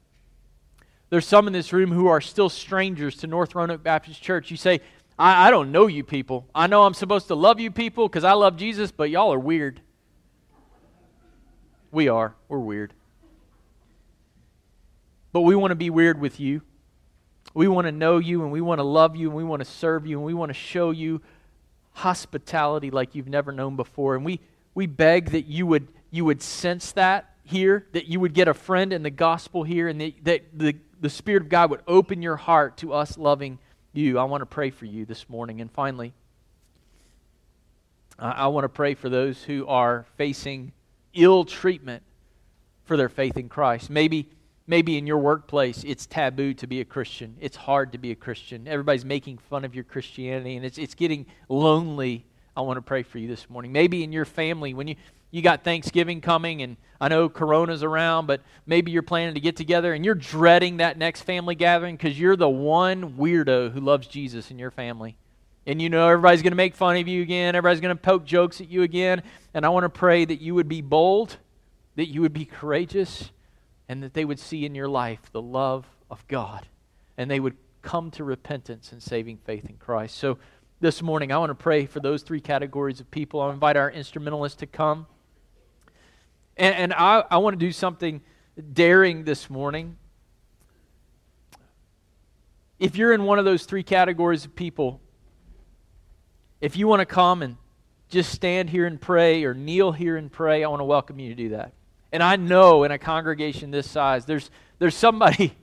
there's 1.09 1.27
some 1.27 1.47
in 1.47 1.53
this 1.53 1.73
room 1.73 1.91
who 1.91 2.07
are 2.07 2.21
still 2.21 2.49
strangers 2.49 3.15
to 3.17 3.27
North 3.27 3.55
Roanoke 3.55 3.83
Baptist 3.83 4.21
Church. 4.21 4.51
You 4.51 4.57
say, 4.57 4.81
I, 5.17 5.47
I 5.47 5.51
don't 5.51 5.71
know 5.71 5.87
you 5.87 6.03
people. 6.03 6.47
I 6.53 6.67
know 6.67 6.83
I'm 6.83 6.93
supposed 6.93 7.27
to 7.27 7.35
love 7.35 7.59
you 7.59 7.71
people 7.71 8.07
because 8.07 8.23
I 8.23 8.33
love 8.33 8.57
Jesus, 8.57 8.91
but 8.91 9.09
y'all 9.09 9.33
are 9.33 9.39
weird. 9.39 9.81
We 11.95 12.09
are. 12.09 12.35
We're 12.49 12.59
weird. 12.59 12.91
But 15.31 15.41
we 15.41 15.55
want 15.55 15.71
to 15.71 15.75
be 15.75 15.89
weird 15.89 16.19
with 16.19 16.41
you. 16.41 16.61
We 17.53 17.69
want 17.69 17.87
to 17.87 17.91
know 17.93 18.17
you 18.17 18.43
and 18.43 18.51
we 18.51 18.59
want 18.59 18.79
to 18.79 18.83
love 18.83 19.15
you 19.15 19.29
and 19.29 19.37
we 19.37 19.45
want 19.45 19.61
to 19.61 19.65
serve 19.65 20.05
you 20.05 20.17
and 20.17 20.25
we 20.25 20.33
want 20.33 20.49
to 20.49 20.53
show 20.53 20.91
you 20.91 21.21
hospitality 21.93 22.91
like 22.91 23.15
you've 23.15 23.29
never 23.29 23.53
known 23.53 23.77
before. 23.77 24.15
And 24.15 24.25
we, 24.25 24.41
we 24.73 24.87
beg 24.87 25.31
that 25.31 25.45
you 25.45 25.65
would, 25.67 25.87
you 26.11 26.25
would 26.25 26.41
sense 26.41 26.91
that 26.91 27.33
here, 27.45 27.87
that 27.93 28.07
you 28.07 28.19
would 28.19 28.33
get 28.33 28.49
a 28.49 28.53
friend 28.53 28.91
in 28.91 29.01
the 29.01 29.09
gospel 29.09 29.63
here, 29.63 29.87
and 29.87 30.01
that, 30.01 30.13
that 30.25 30.41
the, 30.53 30.75
the 30.99 31.09
Spirit 31.09 31.43
of 31.43 31.49
God 31.49 31.69
would 31.69 31.81
open 31.87 32.21
your 32.21 32.35
heart 32.35 32.75
to 32.79 32.91
us 32.91 33.17
loving 33.17 33.57
you. 33.93 34.19
I 34.19 34.25
want 34.25 34.41
to 34.41 34.45
pray 34.45 34.69
for 34.69 34.83
you 34.83 35.05
this 35.05 35.29
morning. 35.29 35.61
And 35.61 35.71
finally, 35.71 36.11
I 38.19 38.47
want 38.47 38.65
to 38.65 38.69
pray 38.69 38.95
for 38.95 39.07
those 39.07 39.41
who 39.43 39.65
are 39.67 40.05
facing 40.17 40.73
ill 41.15 41.45
treatment 41.45 42.03
for 42.83 42.97
their 42.97 43.09
faith 43.09 43.37
in 43.37 43.49
Christ. 43.49 43.89
Maybe, 43.89 44.29
maybe 44.67 44.97
in 44.97 45.07
your 45.07 45.17
workplace 45.17 45.83
it's 45.83 46.05
taboo 46.05 46.53
to 46.55 46.67
be 46.67 46.81
a 46.81 46.85
Christian. 46.85 47.35
It's 47.39 47.57
hard 47.57 47.91
to 47.93 47.97
be 47.97 48.11
a 48.11 48.15
Christian. 48.15 48.67
Everybody's 48.67 49.05
making 49.05 49.39
fun 49.39 49.65
of 49.65 49.73
your 49.73 49.83
Christianity, 49.83 50.55
and 50.55 50.65
it's, 50.65 50.77
it's 50.77 50.95
getting 50.95 51.25
lonely 51.49 52.25
I 52.57 52.61
want 52.61 52.77
to 52.77 52.81
pray 52.81 53.03
for 53.03 53.17
you 53.17 53.27
this 53.27 53.49
morning. 53.49 53.73
Maybe 53.73 54.01
in 54.03 54.13
your 54.13 54.23
family, 54.23 54.73
when 54.73 54.87
you, 54.87 54.95
you 55.29 55.41
got 55.41 55.65
Thanksgiving 55.65 56.21
coming, 56.21 56.61
and 56.61 56.77
I 57.01 57.09
know 57.09 57.27
Corona's 57.27 57.83
around, 57.83 58.27
but 58.27 58.41
maybe 58.65 58.91
you're 58.91 59.01
planning 59.01 59.33
to 59.33 59.41
get 59.41 59.57
together 59.57 59.93
and 59.93 60.05
you're 60.05 60.15
dreading 60.15 60.77
that 60.77 60.97
next 60.97 61.23
family 61.23 61.55
gathering 61.55 61.97
because 61.97 62.17
you're 62.17 62.37
the 62.37 62.47
one 62.47 63.15
weirdo 63.17 63.73
who 63.73 63.81
loves 63.81 64.07
Jesus 64.07 64.51
in 64.51 64.57
your 64.57 64.71
family. 64.71 65.17
And 65.67 65.81
you 65.81 65.89
know 65.89 66.07
everybody's 66.07 66.41
going 66.41 66.51
to 66.51 66.57
make 66.57 66.75
fun 66.75 66.97
of 66.97 67.07
you 67.07 67.21
again, 67.21 67.55
everybody's 67.55 67.81
going 67.81 67.95
to 67.95 68.01
poke 68.01 68.25
jokes 68.25 68.61
at 68.61 68.69
you 68.69 68.83
again. 68.83 69.23
And 69.53 69.65
I 69.65 69.69
want 69.69 69.83
to 69.83 69.89
pray 69.89 70.25
that 70.25 70.41
you 70.41 70.53
would 70.55 70.67
be 70.67 70.81
bold, 70.81 71.37
that 71.95 72.07
you 72.07 72.21
would 72.21 72.33
be 72.33 72.45
courageous, 72.45 73.31
and 73.89 74.03
that 74.03 74.13
they 74.13 74.25
would 74.25 74.39
see 74.39 74.65
in 74.65 74.75
your 74.75 74.87
life 74.87 75.19
the 75.31 75.41
love 75.41 75.85
of 76.11 76.27
God. 76.27 76.67
And 77.17 77.31
they 77.31 77.39
would 77.39 77.55
come 77.81 78.11
to 78.11 78.23
repentance 78.23 78.91
and 78.91 79.01
saving 79.01 79.37
faith 79.37 79.69
in 79.69 79.77
Christ. 79.77 80.17
So 80.17 80.37
this 80.81 81.01
morning, 81.01 81.31
I 81.31 81.37
want 81.37 81.51
to 81.51 81.55
pray 81.55 81.85
for 81.85 81.99
those 81.99 82.21
three 82.21 82.41
categories 82.41 82.99
of 82.99 83.09
people. 83.09 83.41
I'll 83.41 83.51
invite 83.51 83.77
our 83.77 83.89
instrumentalists 83.89 84.57
to 84.59 84.67
come. 84.67 85.07
And, 86.57 86.75
and 86.75 86.93
I, 86.93 87.23
I 87.29 87.37
want 87.37 87.53
to 87.53 87.65
do 87.65 87.71
something 87.71 88.21
daring 88.73 89.23
this 89.23 89.49
morning. 89.49 89.97
If 92.77 92.97
you're 92.97 93.13
in 93.13 93.23
one 93.23 93.39
of 93.39 93.45
those 93.45 93.65
three 93.65 93.83
categories 93.83 94.45
of 94.45 94.55
people, 94.55 95.01
if 96.61 96.77
you 96.77 96.87
want 96.87 97.01
to 97.01 97.05
come 97.05 97.41
and 97.41 97.57
just 98.09 98.31
stand 98.31 98.69
here 98.69 98.85
and 98.85 98.99
pray 98.99 99.43
or 99.43 99.53
kneel 99.53 99.91
here 99.91 100.17
and 100.17 100.31
pray, 100.31 100.63
I 100.63 100.67
want 100.67 100.79
to 100.79 100.85
welcome 100.85 101.19
you 101.19 101.29
to 101.29 101.35
do 101.35 101.49
that. 101.49 101.73
And 102.11 102.23
I 102.23 102.35
know 102.35 102.83
in 102.83 102.91
a 102.91 102.97
congregation 102.97 103.71
this 103.71 103.89
size, 103.89 104.25
there's, 104.25 104.49
there's 104.79 104.95
somebody 104.95 105.55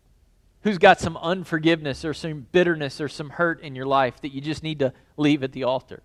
who's 0.62 0.78
got 0.78 1.00
some 1.00 1.16
unforgiveness 1.16 2.04
or 2.04 2.14
some 2.14 2.46
bitterness 2.52 3.00
or 3.00 3.08
some 3.08 3.30
hurt 3.30 3.60
in 3.62 3.74
your 3.74 3.86
life 3.86 4.20
that 4.20 4.32
you 4.32 4.40
just 4.40 4.62
need 4.62 4.78
to 4.80 4.92
leave 5.16 5.42
at 5.42 5.52
the 5.52 5.64
altar. 5.64 6.02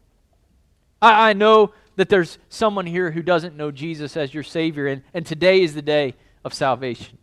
I, 1.02 1.30
I 1.30 1.34
know 1.34 1.74
that 1.96 2.10
there's 2.10 2.38
someone 2.50 2.86
here 2.86 3.12
who 3.12 3.22
doesn't 3.22 3.56
know 3.56 3.72
Jesus 3.72 4.18
as 4.18 4.34
your 4.34 4.44
Savior, 4.44 4.88
and, 4.88 5.04
and 5.14 5.26
today 5.26 5.62
is 5.62 5.76
the 5.76 5.82
day 5.82 6.16
of 6.44 6.54
salvation. 6.54 7.18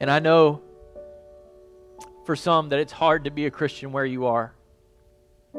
And 0.00 0.10
I 0.10 0.18
know 0.18 0.62
for 2.24 2.34
some 2.34 2.70
that 2.70 2.78
it's 2.78 2.92
hard 2.92 3.24
to 3.24 3.30
be 3.30 3.46
a 3.46 3.50
Christian 3.50 3.92
where 3.92 4.04
you 4.04 4.26
are, 4.26 4.54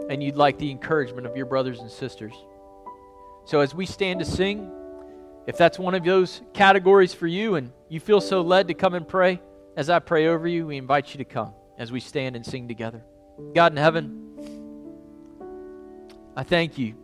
and 0.09 0.23
you'd 0.23 0.35
like 0.35 0.57
the 0.57 0.71
encouragement 0.71 1.25
of 1.25 1.35
your 1.35 1.45
brothers 1.45 1.79
and 1.79 1.89
sisters. 1.89 2.33
So 3.45 3.59
as 3.59 3.73
we 3.73 3.85
stand 3.85 4.19
to 4.19 4.25
sing, 4.25 4.71
if 5.47 5.57
that's 5.57 5.77
one 5.77 5.93
of 5.93 6.03
those 6.03 6.41
categories 6.53 7.13
for 7.13 7.27
you 7.27 7.55
and 7.55 7.71
you 7.89 7.99
feel 7.99 8.19
so 8.19 8.41
led 8.41 8.67
to 8.69 8.73
come 8.73 8.93
and 8.93 9.07
pray, 9.07 9.41
as 9.77 9.89
I 9.89 9.99
pray 9.99 10.27
over 10.27 10.47
you, 10.47 10.67
we 10.67 10.77
invite 10.77 11.13
you 11.13 11.19
to 11.19 11.25
come 11.25 11.53
as 11.77 11.91
we 11.91 11.99
stand 11.99 12.35
and 12.35 12.45
sing 12.45 12.67
together. 12.67 13.03
God 13.53 13.73
in 13.73 13.77
heaven, 13.77 14.21
I 16.35 16.43
thank 16.43 16.77
you 16.77 16.95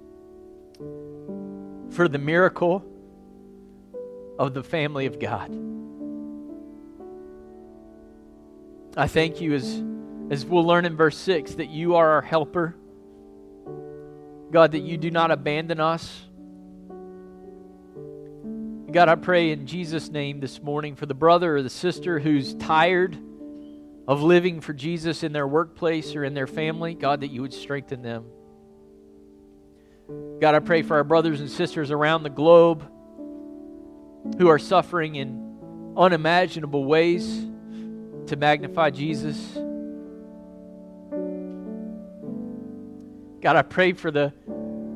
for 1.92 2.08
the 2.08 2.18
miracle 2.18 2.84
of 4.40 4.54
the 4.54 4.64
family 4.64 5.06
of 5.06 5.20
God. 5.20 5.52
I 8.98 9.08
thank 9.08 9.40
you 9.40 9.54
as, 9.54 9.84
as 10.30 10.46
we'll 10.46 10.66
learn 10.66 10.86
in 10.86 10.98
verse 10.98 11.18
6 11.18 11.56
that 11.56 11.70
you 11.70 11.96
are 11.96 12.10
our 12.10 12.22
helper. 12.22 12.76
God, 14.52 14.74
that 14.74 14.80
you 14.80 14.98
do 14.98 15.10
not 15.10 15.32
abandon 15.32 15.80
us 15.80 16.24
God, 18.92 19.08
I 19.08 19.16
pray 19.16 19.52
in 19.52 19.68
Jesus' 19.68 20.10
name 20.10 20.42
this 20.42 20.62
morning 20.62 20.98
for 20.98 21.06
the 21.06 21.14
brother 21.14 21.56
or 21.56 21.62
the 21.62 21.70
sister 21.70 22.20
who's 22.20 22.54
tired 22.56 23.18
of 24.06 24.22
living 24.22 24.60
for 24.60 24.74
Jesus 24.74 25.24
in 25.24 25.32
their 25.32 25.48
workplace 25.48 26.14
or 26.14 26.26
in 26.26 26.34
their 26.34 26.48
family, 26.48 26.94
God, 26.94 27.22
that 27.22 27.30
you 27.30 27.42
would 27.42 27.54
strengthen 27.54 28.02
them. 28.02 28.26
God, 30.42 30.56
I 30.56 30.60
pray 30.60 30.82
for 30.82 30.98
our 30.98 31.06
brothers 31.06 31.40
and 31.40 31.50
sisters 31.50 31.90
around 31.90 32.24
the 32.24 32.30
globe 32.30 32.86
who 34.38 34.50
are 34.50 34.60
suffering 34.60 35.16
in 35.16 35.94
unimaginable 35.96 36.84
ways 36.84 37.26
to 38.28 38.36
magnify 38.36 38.90
Jesus. 38.90 39.58
God, 43.42 43.56
I 43.56 43.62
pray 43.64 43.94
for 43.94 44.12
the 44.12 44.34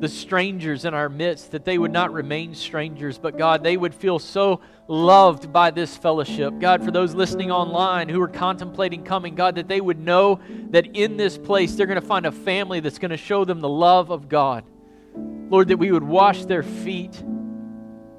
the 0.00 0.08
strangers 0.08 0.84
in 0.84 0.92
our 0.92 1.08
midst, 1.08 1.52
that 1.52 1.64
they 1.64 1.78
would 1.78 1.92
not 1.92 2.12
remain 2.12 2.54
strangers, 2.54 3.18
but 3.18 3.38
God, 3.38 3.62
they 3.62 3.76
would 3.76 3.94
feel 3.94 4.18
so 4.18 4.60
loved 4.88 5.52
by 5.52 5.70
this 5.70 5.96
fellowship. 5.96 6.58
God, 6.60 6.84
for 6.84 6.90
those 6.90 7.14
listening 7.14 7.50
online 7.50 8.08
who 8.08 8.20
are 8.20 8.28
contemplating 8.28 9.04
coming, 9.04 9.34
God, 9.34 9.54
that 9.54 9.68
they 9.68 9.80
would 9.80 9.98
know 9.98 10.40
that 10.70 10.94
in 10.94 11.16
this 11.16 11.38
place 11.38 11.74
they're 11.74 11.86
going 11.86 12.00
to 12.00 12.06
find 12.06 12.26
a 12.26 12.32
family 12.32 12.80
that's 12.80 12.98
going 12.98 13.10
to 13.10 13.16
show 13.16 13.44
them 13.44 13.60
the 13.60 13.68
love 13.68 14.10
of 14.10 14.28
God. 14.28 14.64
Lord, 15.14 15.68
that 15.68 15.78
we 15.78 15.90
would 15.90 16.04
wash 16.04 16.44
their 16.44 16.62
feet. 16.62 17.22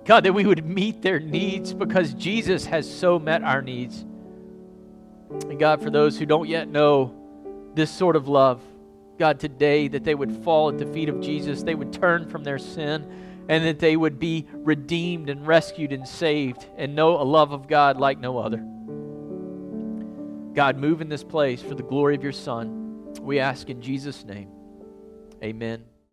God, 0.03 0.23
that 0.23 0.33
we 0.33 0.45
would 0.45 0.65
meet 0.65 1.01
their 1.01 1.19
needs 1.19 1.73
because 1.73 2.13
Jesus 2.13 2.65
has 2.65 2.91
so 2.91 3.19
met 3.19 3.43
our 3.43 3.61
needs. 3.61 4.01
And 5.29 5.59
God, 5.59 5.83
for 5.83 5.91
those 5.91 6.17
who 6.17 6.25
don't 6.25 6.47
yet 6.47 6.69
know 6.69 7.13
this 7.75 7.91
sort 7.91 8.15
of 8.15 8.27
love, 8.27 8.61
God, 9.17 9.39
today 9.39 9.87
that 9.89 10.03
they 10.03 10.15
would 10.15 10.31
fall 10.43 10.69
at 10.69 10.77
the 10.77 10.85
feet 10.85 11.09
of 11.09 11.19
Jesus, 11.19 11.63
they 11.63 11.75
would 11.75 11.93
turn 11.93 12.29
from 12.29 12.43
their 12.43 12.59
sin, 12.59 13.45
and 13.49 13.65
that 13.65 13.79
they 13.79 13.95
would 13.95 14.19
be 14.19 14.47
redeemed 14.53 15.29
and 15.29 15.45
rescued 15.47 15.91
and 15.91 16.07
saved 16.07 16.65
and 16.77 16.95
know 16.95 17.19
a 17.19 17.23
love 17.23 17.51
of 17.51 17.67
God 17.67 17.97
like 17.97 18.19
no 18.19 18.37
other. 18.37 18.63
God, 20.53 20.77
move 20.77 21.01
in 21.01 21.09
this 21.09 21.23
place 21.23 21.61
for 21.61 21.75
the 21.75 21.83
glory 21.83 22.15
of 22.15 22.23
your 22.23 22.31
Son. 22.31 23.13
We 23.21 23.39
ask 23.39 23.69
in 23.69 23.81
Jesus' 23.81 24.25
name. 24.25 24.49
Amen. 25.43 25.96